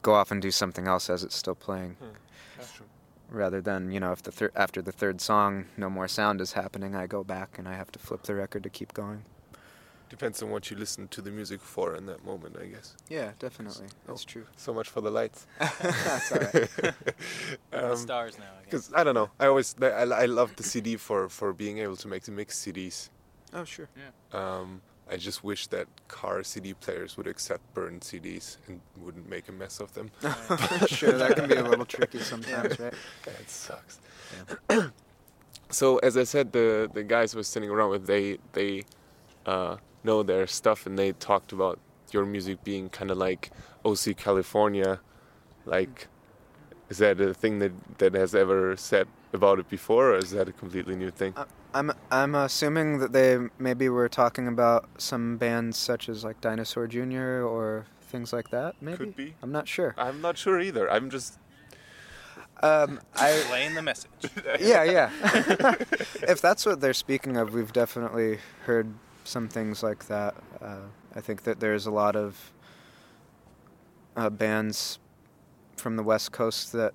go 0.00 0.14
off 0.14 0.30
and 0.30 0.40
do 0.40 0.50
something 0.50 0.88
else 0.88 1.10
as 1.10 1.22
it's 1.22 1.36
still 1.36 1.54
playing. 1.54 1.96
Hmm. 2.00 2.84
Rather 3.28 3.60
than 3.60 3.90
you 3.92 4.00
know, 4.00 4.12
if 4.12 4.22
the 4.22 4.32
thir- 4.32 4.52
after 4.56 4.82
the 4.82 4.92
third 4.92 5.20
song, 5.20 5.66
no 5.76 5.88
more 5.88 6.08
sound 6.08 6.40
is 6.40 6.52
happening, 6.52 6.94
I 6.94 7.06
go 7.06 7.22
back 7.22 7.58
and 7.58 7.68
I 7.68 7.74
have 7.74 7.92
to 7.92 7.98
flip 7.98 8.22
the 8.24 8.34
record 8.34 8.62
to 8.64 8.70
keep 8.70 8.92
going. 8.92 9.24
Depends 10.10 10.42
on 10.42 10.50
what 10.50 10.70
you 10.70 10.76
listen 10.76 11.08
to 11.08 11.22
the 11.22 11.30
music 11.30 11.62
for 11.62 11.96
in 11.96 12.04
that 12.04 12.22
moment, 12.26 12.56
I 12.60 12.66
guess. 12.66 12.94
Yeah, 13.08 13.30
definitely. 13.38 13.86
That's 14.06 14.24
oh, 14.24 14.32
true. 14.32 14.46
So 14.56 14.74
much 14.74 14.90
for 14.90 15.00
the 15.00 15.10
lights. 15.10 15.46
That's 15.58 16.32
all 16.32 16.38
right. 16.38 16.94
um, 17.72 17.96
stars 17.96 18.38
now. 18.38 18.44
Because 18.62 18.92
I, 18.92 19.00
I, 19.00 19.04
don't 19.04 19.14
know. 19.14 19.30
I 19.40 19.46
always 19.46 19.74
I, 19.80 19.86
I 19.86 20.26
love 20.26 20.54
the 20.56 20.62
CD 20.62 20.96
for 20.96 21.30
for 21.30 21.54
being 21.54 21.78
able 21.78 21.96
to 21.96 22.08
make 22.08 22.24
the 22.24 22.32
mix 22.32 22.62
CDs. 22.62 23.08
Oh 23.54 23.64
sure. 23.64 23.88
Yeah. 23.96 24.38
Um, 24.38 24.82
I 25.12 25.18
just 25.18 25.44
wish 25.44 25.66
that 25.66 25.88
car 26.08 26.42
CD 26.42 26.72
players 26.72 27.18
would 27.18 27.26
accept 27.26 27.62
burned 27.74 28.00
CDs 28.00 28.56
and 28.66 28.80
wouldn't 28.96 29.28
make 29.28 29.46
a 29.46 29.52
mess 29.52 29.78
of 29.78 29.92
them. 29.92 30.10
sure, 30.86 31.12
that 31.12 31.36
can 31.36 31.46
be 31.50 31.56
a 31.56 31.62
little 31.62 31.84
tricky 31.84 32.20
sometimes, 32.20 32.80
right? 32.80 32.94
It 33.26 33.50
sucks. 33.50 34.00
Yeah. 34.70 34.88
so 35.68 35.98
as 35.98 36.16
I 36.16 36.24
said, 36.24 36.52
the 36.52 36.90
the 36.94 37.02
guys 37.02 37.34
I 37.34 37.36
was 37.36 37.46
sitting 37.46 37.68
around 37.68 37.90
with, 37.90 38.06
they 38.06 38.38
they 38.54 38.84
uh, 39.44 39.76
know 40.02 40.22
their 40.22 40.46
stuff, 40.46 40.86
and 40.86 40.98
they 40.98 41.12
talked 41.12 41.52
about 41.52 41.78
your 42.10 42.24
music 42.24 42.64
being 42.64 42.88
kind 42.88 43.10
of 43.10 43.18
like 43.18 43.50
OC 43.84 44.16
California. 44.16 45.00
Like, 45.66 46.08
is 46.88 46.98
that 46.98 47.20
a 47.20 47.34
thing 47.34 47.58
that 47.58 47.72
that 47.98 48.14
has 48.14 48.34
ever 48.34 48.78
said 48.78 49.08
about 49.32 49.58
it 49.58 49.68
before, 49.68 50.12
or 50.12 50.16
is 50.16 50.30
that 50.30 50.48
a 50.48 50.52
completely 50.52 50.94
new 50.94 51.10
thing? 51.10 51.34
Uh, 51.36 51.44
I'm 51.74 51.92
I'm 52.10 52.34
assuming 52.34 52.98
that 52.98 53.12
they 53.12 53.38
maybe 53.58 53.88
were 53.88 54.08
talking 54.08 54.46
about 54.48 54.88
some 54.98 55.36
bands 55.36 55.76
such 55.76 56.08
as 56.08 56.24
like 56.24 56.40
Dinosaur 56.40 56.86
Jr. 56.86 57.42
or 57.42 57.86
things 58.02 58.32
like 58.32 58.50
that. 58.50 58.76
Maybe 58.80 58.98
could 58.98 59.16
be. 59.16 59.34
I'm 59.42 59.52
not 59.52 59.66
sure. 59.68 59.94
I'm 59.96 60.20
not 60.20 60.36
sure 60.38 60.60
either. 60.60 60.90
I'm 60.90 61.10
just. 61.10 61.38
Um, 62.62 63.00
I 63.16 63.42
laying 63.50 63.74
the 63.74 63.82
message. 63.82 64.10
yeah, 64.60 64.84
yeah. 64.84 65.10
if 66.22 66.40
that's 66.40 66.64
what 66.64 66.80
they're 66.80 66.94
speaking 66.94 67.36
of, 67.36 67.54
we've 67.54 67.72
definitely 67.72 68.38
heard 68.66 68.94
some 69.24 69.48
things 69.48 69.82
like 69.82 70.06
that. 70.06 70.34
Uh, 70.60 70.86
I 71.16 71.20
think 71.20 71.42
that 71.42 71.58
there's 71.58 71.86
a 71.86 71.90
lot 71.90 72.14
of 72.14 72.52
uh, 74.16 74.30
bands 74.30 75.00
from 75.76 75.96
the 75.96 76.04
West 76.04 76.30
Coast 76.30 76.72
that 76.72 76.94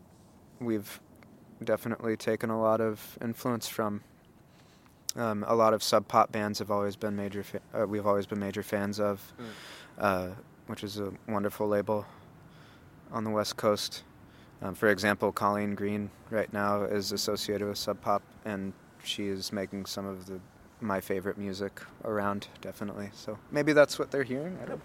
we've 0.60 1.02
definitely 1.64 2.16
taken 2.18 2.50
a 2.50 2.60
lot 2.60 2.82
of 2.82 3.18
influence 3.22 3.68
from. 3.68 4.02
Um, 5.16 5.44
a 5.48 5.56
lot 5.56 5.74
of 5.74 5.82
sub 5.82 6.08
pop 6.08 6.32
bands 6.32 6.60
have 6.60 6.70
always 6.70 6.96
been 6.96 7.16
major. 7.16 7.44
Fa- 7.44 7.62
uh, 7.74 7.88
we've 7.88 8.06
always 8.06 8.28
been 8.28 8.40
major 8.40 8.62
fans 8.62 9.00
of, 9.00 9.34
Mm. 9.40 9.46
uh, 9.98 10.30
which 10.68 10.84
is 10.84 11.00
a 11.00 11.12
wonderful 11.28 11.68
label 11.68 12.06
on 13.12 13.24
the 13.24 13.32
West 13.32 13.58
Coast. 13.58 14.04
Um, 14.62 14.76
for 14.76 14.90
example, 14.90 15.32
Colleen 15.32 15.74
Green 15.76 16.10
right 16.30 16.52
now 16.54 16.84
is 16.84 17.12
associated 17.12 17.68
with 17.68 17.78
Sub 17.78 18.00
Pop, 18.02 18.22
and 18.46 18.74
she 19.04 19.28
is 19.28 19.52
making 19.52 19.86
some 19.86 20.06
of 20.06 20.26
the 20.28 20.40
my 20.80 21.02
favorite 21.02 21.40
music 21.40 21.82
around, 22.06 22.48
definitely. 22.62 23.10
So 23.14 23.40
maybe 23.50 23.74
that's 23.74 23.98
what 23.98 24.12
they're 24.12 24.22
hearing. 24.24 24.60
I 24.62 24.66
don't, 24.66 24.82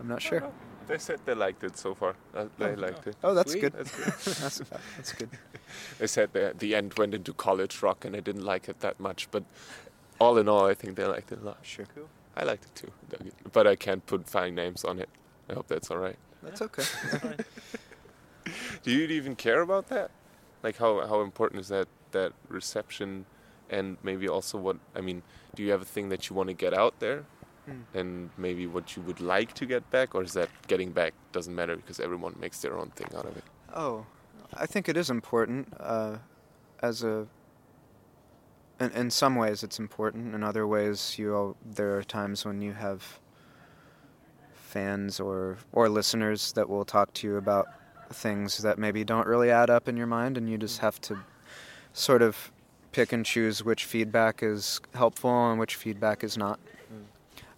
I'm 0.00 0.08
not 0.08 0.20
sure. 0.20 0.42
They 0.90 0.98
said 0.98 1.20
they 1.24 1.34
liked 1.34 1.62
it 1.62 1.78
so 1.78 1.94
far. 1.94 2.16
Uh, 2.34 2.46
they 2.58 2.74
liked 2.74 3.06
it. 3.06 3.16
Oh, 3.22 3.32
that's 3.32 3.52
Sweet. 3.52 3.60
good. 3.60 3.72
That's 3.74 3.90
good. 3.96 4.34
that's, 4.34 4.58
that's 4.96 5.12
good. 5.12 5.30
They 6.00 6.06
said 6.08 6.32
that 6.32 6.58
the 6.58 6.74
end 6.74 6.94
went 6.94 7.14
into 7.14 7.32
college 7.32 7.80
rock 7.80 8.04
and 8.04 8.14
they 8.14 8.20
didn't 8.20 8.44
like 8.44 8.68
it 8.68 8.80
that 8.80 8.98
much, 8.98 9.28
but 9.30 9.44
all 10.18 10.36
in 10.36 10.48
all, 10.48 10.66
I 10.66 10.74
think 10.74 10.96
they 10.96 11.04
liked 11.04 11.30
it 11.30 11.40
a 11.42 11.44
lot. 11.44 11.58
Sure. 11.62 11.86
I 12.36 12.42
liked 12.42 12.64
it 12.64 12.74
too, 12.74 12.90
but 13.52 13.66
I 13.66 13.76
can't 13.76 14.04
put 14.04 14.28
fine 14.28 14.54
names 14.56 14.84
on 14.84 14.98
it. 14.98 15.08
I 15.48 15.54
hope 15.54 15.68
that's 15.68 15.90
all 15.90 15.98
right. 15.98 16.16
That's 16.42 16.62
okay. 16.62 16.84
Do 18.82 18.90
you 18.90 19.06
even 19.06 19.36
care 19.36 19.60
about 19.60 19.88
that? 19.88 20.10
Like 20.62 20.78
how 20.78 21.06
how 21.06 21.20
important 21.20 21.60
is 21.60 21.68
that 21.68 21.88
that 22.12 22.32
reception, 22.48 23.26
and 23.68 23.96
maybe 24.02 24.28
also 24.28 24.58
what 24.58 24.76
I 24.94 25.00
mean? 25.00 25.22
Do 25.54 25.62
you 25.62 25.70
have 25.70 25.82
a 25.82 25.86
thing 25.94 26.08
that 26.10 26.28
you 26.28 26.36
want 26.36 26.48
to 26.48 26.54
get 26.54 26.72
out 26.74 26.98
there, 27.00 27.24
Hmm. 27.66 27.82
and 27.94 28.30
maybe 28.38 28.66
what 28.66 28.96
you 28.96 29.02
would 29.02 29.20
like 29.20 29.52
to 29.54 29.66
get 29.66 29.88
back, 29.90 30.14
or 30.14 30.22
is 30.22 30.32
that 30.32 30.48
getting 30.66 30.92
back 30.92 31.12
doesn't 31.32 31.54
matter 31.54 31.76
because 31.76 32.00
everyone 32.00 32.34
makes 32.40 32.60
their 32.60 32.76
own 32.78 32.90
thing 32.90 33.08
out 33.16 33.26
of 33.26 33.36
it? 33.36 33.44
Oh, 33.74 34.06
I 34.54 34.66
think 34.66 34.88
it 34.88 34.96
is 34.96 35.10
important. 35.10 35.72
Uh, 35.78 36.18
as 36.82 37.04
a, 37.04 37.26
in, 38.80 38.90
in 38.92 39.10
some 39.10 39.36
ways, 39.36 39.62
it's 39.62 39.78
important. 39.78 40.34
In 40.34 40.42
other 40.42 40.66
ways, 40.66 41.18
you 41.18 41.34
al- 41.34 41.56
there 41.64 41.96
are 41.96 42.02
times 42.02 42.44
when 42.44 42.62
you 42.62 42.72
have 42.72 43.20
fans 44.54 45.20
or 45.20 45.58
or 45.72 45.88
listeners 45.88 46.52
that 46.52 46.68
will 46.68 46.84
talk 46.84 47.12
to 47.12 47.26
you 47.26 47.36
about 47.36 47.66
things 48.12 48.58
that 48.58 48.78
maybe 48.78 49.04
don't 49.04 49.26
really 49.26 49.50
add 49.50 49.68
up 49.70 49.88
in 49.88 49.96
your 49.96 50.06
mind, 50.06 50.38
and 50.38 50.48
you 50.48 50.56
just 50.56 50.78
have 50.78 51.00
to 51.02 51.18
sort 51.92 52.22
of 52.22 52.52
pick 52.92 53.12
and 53.12 53.24
choose 53.24 53.64
which 53.64 53.84
feedback 53.84 54.42
is 54.42 54.80
helpful 54.94 55.50
and 55.50 55.60
which 55.60 55.76
feedback 55.76 56.24
is 56.24 56.36
not. 56.36 56.58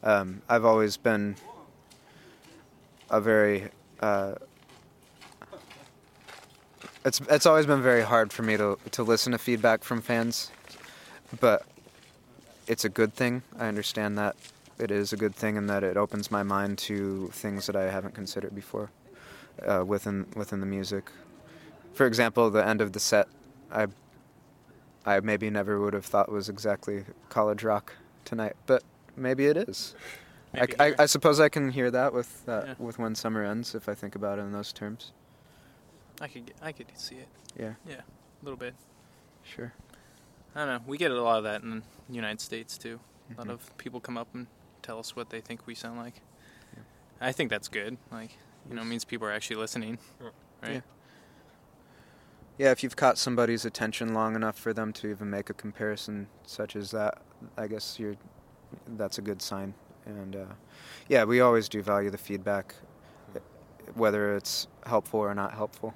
Um, 0.02 0.42
I've 0.48 0.64
always 0.64 0.96
been 0.96 1.36
a 3.10 3.20
very 3.20 3.68
uh, 4.00 4.34
it's 7.04 7.20
it's 7.28 7.46
always 7.46 7.66
been 7.66 7.82
very 7.82 8.02
hard 8.02 8.32
for 8.32 8.42
me 8.42 8.56
to 8.56 8.78
to 8.92 9.02
listen 9.02 9.32
to 9.32 9.38
feedback 9.38 9.84
from 9.84 10.00
fans, 10.00 10.50
but 11.40 11.64
it's 12.66 12.84
a 12.84 12.88
good 12.88 13.14
thing. 13.14 13.42
I 13.58 13.66
understand 13.66 14.18
that 14.18 14.36
it 14.78 14.90
is 14.90 15.12
a 15.12 15.16
good 15.16 15.34
thing 15.34 15.56
and 15.56 15.68
that 15.70 15.84
it 15.84 15.96
opens 15.96 16.30
my 16.30 16.42
mind 16.42 16.78
to 16.78 17.28
things 17.32 17.66
that 17.66 17.76
I 17.76 17.90
haven't 17.90 18.14
considered 18.14 18.54
before 18.54 18.90
uh, 19.66 19.84
within 19.84 20.26
within 20.34 20.60
the 20.60 20.66
music. 20.66 21.10
For 21.92 22.06
example, 22.06 22.50
the 22.50 22.66
end 22.66 22.80
of 22.80 22.92
the 22.92 23.00
set, 23.00 23.28
I 23.70 23.86
I 25.04 25.20
maybe 25.20 25.50
never 25.50 25.80
would 25.80 25.94
have 25.94 26.06
thought 26.06 26.30
was 26.30 26.48
exactly 26.48 27.04
college 27.28 27.64
rock 27.64 27.94
tonight, 28.24 28.54
but 28.66 28.82
maybe 29.16 29.46
it 29.46 29.56
is. 29.56 29.94
Maybe 30.52 30.74
I, 30.78 30.88
I. 30.88 30.94
I 31.00 31.06
suppose 31.06 31.40
I 31.40 31.48
can 31.48 31.70
hear 31.70 31.90
that 31.90 32.12
with 32.12 32.44
uh, 32.48 32.62
Yeah. 32.66 32.74
with 32.78 32.98
when 32.98 33.14
summer 33.14 33.42
ends 33.44 33.74
if 33.74 33.88
I 33.88 33.94
think 33.94 34.14
about 34.14 34.38
it 34.38 34.42
in 34.42 34.52
those 34.52 34.72
terms. 34.72 35.12
I 36.20 36.28
could 36.28 36.46
get, 36.46 36.56
I 36.62 36.72
could 36.72 36.86
see 36.94 37.16
it. 37.16 37.28
Yeah, 37.58 37.74
Yeah, 37.86 37.96
a 38.02 38.44
little 38.44 38.58
bit. 38.58 38.74
sure. 39.42 39.72
I 40.54 40.60
don't 40.60 40.68
know. 40.68 40.80
We 40.86 40.98
get 40.98 41.10
a 41.10 41.20
lot 41.20 41.38
of 41.38 41.44
that 41.44 41.62
in 41.62 41.70
the 42.08 42.14
United 42.14 42.40
States 42.40 42.76
too. 42.78 43.00
A 43.34 43.38
lot 43.38 43.46
Mhm. 43.48 43.50
of 43.52 43.76
people 43.78 43.98
come 44.00 44.18
up 44.18 44.28
and 44.34 44.46
tell 44.82 44.98
us 44.98 45.16
what 45.16 45.30
they 45.30 45.40
think 45.40 45.66
we 45.66 45.74
sound 45.74 45.98
like. 45.98 46.20
Yeah. 46.76 46.82
I 47.20 47.32
think 47.32 47.48
that's 47.50 47.68
good. 47.68 47.96
Like, 48.10 48.36
you 48.68 48.74
know, 48.76 48.82
it 48.82 48.84
means 48.84 49.04
people 49.04 49.26
are 49.26 49.32
actually 49.32 49.56
listening. 49.56 49.98
Yeah. 50.20 50.28
Right? 50.62 50.72
Yeah. 50.74 50.80
Yeah, 52.58 52.70
if 52.70 52.82
you've 52.82 52.96
caught 52.96 53.16
somebody's 53.18 53.64
attention 53.64 54.12
long 54.12 54.36
enough 54.36 54.58
for 54.58 54.72
them 54.74 54.92
to 54.94 55.08
even 55.08 55.30
make 55.30 55.48
a 55.50 55.54
comparison 55.54 56.28
such 56.44 56.76
as 56.76 56.90
that, 56.90 57.22
I 57.56 57.66
guess 57.66 57.98
you're 57.98 58.16
that's 58.96 59.18
a 59.18 59.22
good 59.22 59.40
sign. 59.42 59.74
And 60.06 60.36
uh, 60.36 60.44
yeah, 61.08 61.24
we 61.24 61.40
always 61.40 61.68
do 61.68 61.82
value 61.82 62.10
the 62.10 62.18
feedback, 62.18 62.74
whether 63.94 64.36
it's 64.36 64.66
helpful 64.86 65.20
or 65.20 65.34
not 65.34 65.52
helpful. 65.54 65.94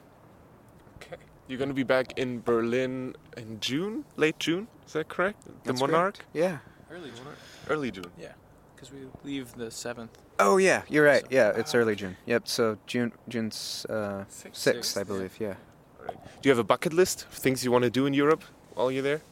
Okay. 0.97 1.17
You're 1.49 1.59
gonna 1.59 1.75
be 1.75 1.83
back 1.83 2.19
in 2.19 2.41
Berlin 2.41 3.15
in 3.37 3.59
June, 3.61 4.05
late 4.17 4.39
June. 4.39 4.69
Is 4.87 4.93
that 4.93 5.09
correct? 5.09 5.45
The 5.45 5.53
That's 5.65 5.81
Monarch. 5.81 6.15
correct. 6.15 6.29
Yeah. 6.33 6.59
Early 6.91 7.11
June. 7.11 7.27
Early 7.69 7.91
June. 7.91 8.11
Yeah, 8.19 8.33
because 8.75 8.93
we 8.93 9.01
leave 9.25 9.53
the 9.57 9.71
seventh. 9.71 10.17
Oh 10.39 10.57
yeah, 10.59 10.83
you're 10.89 11.05
right. 11.05 11.23
So- 11.23 11.29
Yeah, 11.31 11.51
it's 11.57 11.75
early 11.75 11.97
June. 11.97 12.17
Yep. 12.27 12.47
So 12.49 12.79
June 12.87 13.13
June's 13.29 13.85
uh, 13.89 14.25
Sixth. 14.29 14.61
sixth, 14.63 14.97
I 14.97 15.01
yeah. 15.01 15.05
believe. 15.05 15.37
Yeah. 15.41 15.55
Alright. 16.01 16.17
Do 16.41 16.49
you 16.49 16.51
have 16.51 16.59
a 16.61 16.65
bucket 16.65 16.93
list 16.93 17.23
of 17.25 17.33
things 17.39 17.65
you 17.65 17.73
want 17.73 17.83
to 17.85 17.91
do 17.91 18.07
in 18.07 18.15
Europe 18.15 18.45
while 18.75 18.91
you're 18.93 19.03
there? 19.03 19.23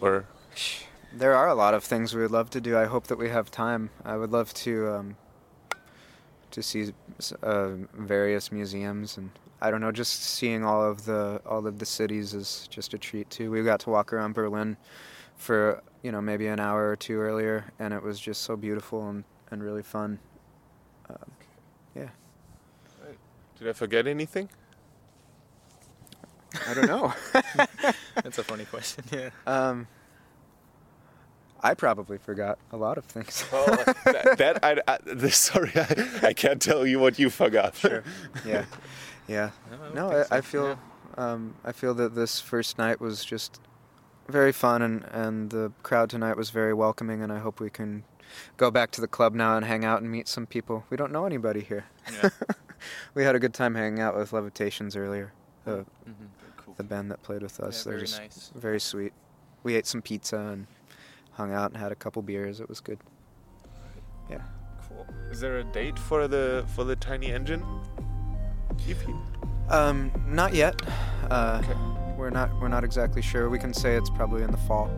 Or 0.00 0.24
There 1.12 1.34
are 1.34 1.48
a 1.48 1.54
lot 1.54 1.74
of 1.74 1.84
things 1.84 2.14
we 2.14 2.22
would 2.22 2.30
love 2.30 2.50
to 2.50 2.60
do. 2.60 2.76
I 2.76 2.84
hope 2.84 3.06
that 3.06 3.18
we 3.18 3.30
have 3.30 3.50
time. 3.50 3.90
I 4.04 4.16
would 4.16 4.30
love 4.30 4.52
to 4.54 4.88
um, 4.94 5.16
to 6.50 6.62
see 6.62 6.92
uh, 7.42 7.68
various 7.94 8.52
museums 8.52 9.16
and 9.16 9.30
I 9.60 9.70
don't 9.70 9.80
know, 9.80 9.90
just 9.90 10.22
seeing 10.22 10.64
all 10.64 10.82
of 10.82 11.04
the 11.04 11.40
all 11.44 11.66
of 11.66 11.78
the 11.78 11.86
cities 11.86 12.32
is 12.32 12.68
just 12.70 12.94
a 12.94 12.98
treat 12.98 13.28
too. 13.28 13.50
We 13.50 13.62
got 13.62 13.80
to 13.80 13.90
walk 13.90 14.12
around 14.12 14.34
Berlin 14.34 14.76
for 15.36 15.82
you 16.02 16.12
know 16.12 16.20
maybe 16.20 16.46
an 16.46 16.60
hour 16.60 16.88
or 16.88 16.96
two 16.96 17.18
earlier, 17.18 17.64
and 17.78 17.92
it 17.92 18.02
was 18.02 18.20
just 18.20 18.42
so 18.42 18.56
beautiful 18.56 19.08
and, 19.08 19.24
and 19.50 19.62
really 19.62 19.82
fun. 19.82 20.20
Um, 21.10 21.30
yeah, 21.96 22.08
did 23.58 23.68
I 23.68 23.72
forget 23.72 24.06
anything? 24.06 24.48
I 26.68 26.74
don't 26.74 26.86
know. 26.86 27.12
That's 28.14 28.38
a 28.38 28.44
funny 28.44 28.64
question. 28.64 29.04
Yeah. 29.10 29.30
um, 29.46 29.88
I 31.60 31.74
probably 31.74 32.18
forgot 32.18 32.58
a 32.72 32.76
lot 32.76 32.98
of 32.98 33.04
things. 33.04 33.44
Oh, 33.52 33.66
that, 34.04 34.38
that 34.38 34.64
I, 34.64 34.76
I 34.86 34.98
this, 35.04 35.36
sorry, 35.36 35.72
I, 35.74 36.28
I 36.28 36.32
can't 36.32 36.60
tell 36.62 36.86
you 36.86 36.98
what 36.98 37.18
you 37.18 37.30
forgot. 37.30 37.74
Sure. 37.76 38.04
yeah, 38.46 38.64
yeah. 39.26 39.50
don't 39.70 39.94
No, 39.94 40.10
think 40.10 40.32
I, 40.32 40.36
I 40.38 40.40
feel 40.40 40.78
Yeah. 41.18 41.32
um, 41.32 41.54
I 41.64 41.72
feel 41.72 41.94
that 41.94 42.14
this 42.14 42.40
first 42.40 42.78
night 42.78 43.00
was 43.00 43.24
just 43.24 43.60
very 44.28 44.52
fun, 44.52 44.82
and, 44.82 45.04
and 45.10 45.50
the 45.50 45.72
crowd 45.82 46.10
tonight 46.10 46.36
was 46.36 46.50
very 46.50 46.74
welcoming, 46.74 47.22
and 47.22 47.32
I 47.32 47.38
hope 47.38 47.60
we 47.60 47.70
can 47.70 48.04
go 48.56 48.70
back 48.70 48.90
to 48.92 49.00
the 49.00 49.08
club 49.08 49.34
now 49.34 49.56
and 49.56 49.64
hang 49.64 49.84
out 49.84 50.00
and 50.02 50.10
meet 50.10 50.28
some 50.28 50.46
people. 50.46 50.84
We 50.90 50.96
don't 50.96 51.10
know 51.10 51.24
anybody 51.26 51.60
here. 51.62 51.86
Yeah. 52.22 52.28
we 53.14 53.24
had 53.24 53.34
a 53.34 53.38
good 53.38 53.54
time 53.54 53.74
hanging 53.74 54.00
out 54.00 54.14
with 54.16 54.30
Levitations 54.32 54.96
earlier, 54.96 55.32
the 55.64 55.84
hmm 56.04 56.12
Cool. 56.58 56.74
the 56.76 56.84
band 56.84 57.10
that 57.10 57.22
played 57.22 57.42
with 57.42 57.58
us. 57.60 57.80
Yeah, 57.86 57.90
They're 57.90 57.98
very 57.98 58.06
just 58.06 58.20
nice. 58.20 58.50
very 58.54 58.80
sweet. 58.80 59.12
We 59.64 59.74
ate 59.76 59.86
some 59.86 60.02
pizza 60.02 60.36
and 60.38 60.66
hung 61.38 61.52
out 61.54 61.70
and 61.70 61.80
had 61.80 61.92
a 61.92 61.94
couple 61.94 62.20
beers. 62.20 62.60
It 62.60 62.68
was 62.68 62.80
good. 62.80 62.98
Yeah. 64.28 64.40
Cool. 64.88 65.06
Is 65.30 65.40
there 65.40 65.58
a 65.58 65.64
date 65.64 65.96
for 65.98 66.26
the 66.28 66.66
for 66.74 66.82
the 66.84 66.96
tiny 66.96 67.28
engine? 67.32 67.64
EP? 68.88 68.96
Um, 69.70 70.10
not 70.26 70.52
yet. 70.52 70.74
Uh, 71.30 71.62
Okay. 71.64 71.78
We're 72.18 72.30
not 72.30 72.50
we're 72.60 72.68
not 72.68 72.82
exactly 72.82 73.22
sure. 73.22 73.48
We 73.48 73.60
can 73.60 73.72
say 73.72 73.94
it's 73.94 74.10
probably 74.10 74.42
in 74.42 74.50
the 74.50 74.56
fall. 74.68 74.90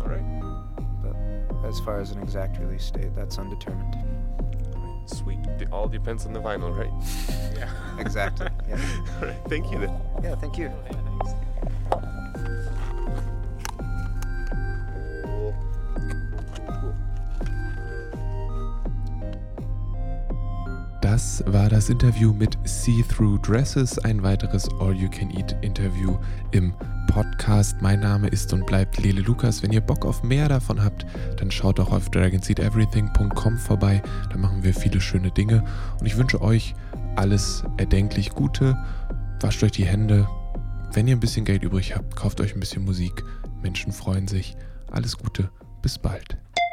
All 0.00 0.06
right. 0.06 0.24
But 1.02 1.68
as 1.68 1.80
far 1.80 1.98
as 2.00 2.12
an 2.12 2.22
exact 2.22 2.58
release 2.60 2.88
date, 2.92 3.12
that's 3.16 3.36
undetermined. 3.36 3.96
All 4.76 4.80
right. 4.80 5.10
Sweet. 5.10 5.40
It 5.58 5.68
all 5.72 5.88
depends 5.88 6.26
on 6.26 6.32
the 6.32 6.40
vinyl, 6.40 6.70
right? 6.78 6.92
Yeah. 7.60 7.68
Exactly. 7.98 8.46
Yeah. 8.68 8.78
All 9.20 9.26
right. 9.28 9.36
Thank 9.48 9.70
you 9.70 9.78
then. 9.80 9.94
Yeah. 10.22 10.34
Thank 10.36 10.56
you. 10.56 10.72
Yeah, 10.90 11.34
Das 21.10 21.42
war 21.48 21.68
das 21.68 21.90
Interview 21.90 22.32
mit 22.32 22.56
See-Through 22.62 23.38
Dresses, 23.38 23.98
ein 23.98 24.22
weiteres 24.22 24.68
All-You-Can-Eat-Interview 24.78 26.16
im 26.52 26.72
Podcast. 27.08 27.74
Mein 27.80 27.98
Name 27.98 28.28
ist 28.28 28.52
und 28.52 28.64
bleibt 28.64 28.96
Lele 28.98 29.20
Lukas. 29.22 29.60
Wenn 29.60 29.72
ihr 29.72 29.80
Bock 29.80 30.06
auf 30.06 30.22
mehr 30.22 30.48
davon 30.48 30.80
habt, 30.80 31.04
dann 31.36 31.50
schaut 31.50 31.80
doch 31.80 31.90
auf 31.90 32.10
dragonseedeverything.com 32.10 33.58
vorbei. 33.58 34.00
Da 34.30 34.36
machen 34.36 34.62
wir 34.62 34.72
viele 34.72 35.00
schöne 35.00 35.32
Dinge 35.32 35.64
und 35.98 36.06
ich 36.06 36.16
wünsche 36.16 36.40
euch 36.40 36.76
alles 37.16 37.64
erdenklich 37.76 38.30
Gute. 38.30 38.78
Wascht 39.40 39.64
euch 39.64 39.72
die 39.72 39.86
Hände. 39.86 40.28
Wenn 40.92 41.08
ihr 41.08 41.16
ein 41.16 41.20
bisschen 41.20 41.44
Geld 41.44 41.64
übrig 41.64 41.96
habt, 41.96 42.14
kauft 42.14 42.40
euch 42.40 42.54
ein 42.54 42.60
bisschen 42.60 42.84
Musik. 42.84 43.24
Menschen 43.64 43.90
freuen 43.90 44.28
sich. 44.28 44.56
Alles 44.92 45.18
Gute. 45.18 45.50
Bis 45.82 45.98
bald. 45.98 46.38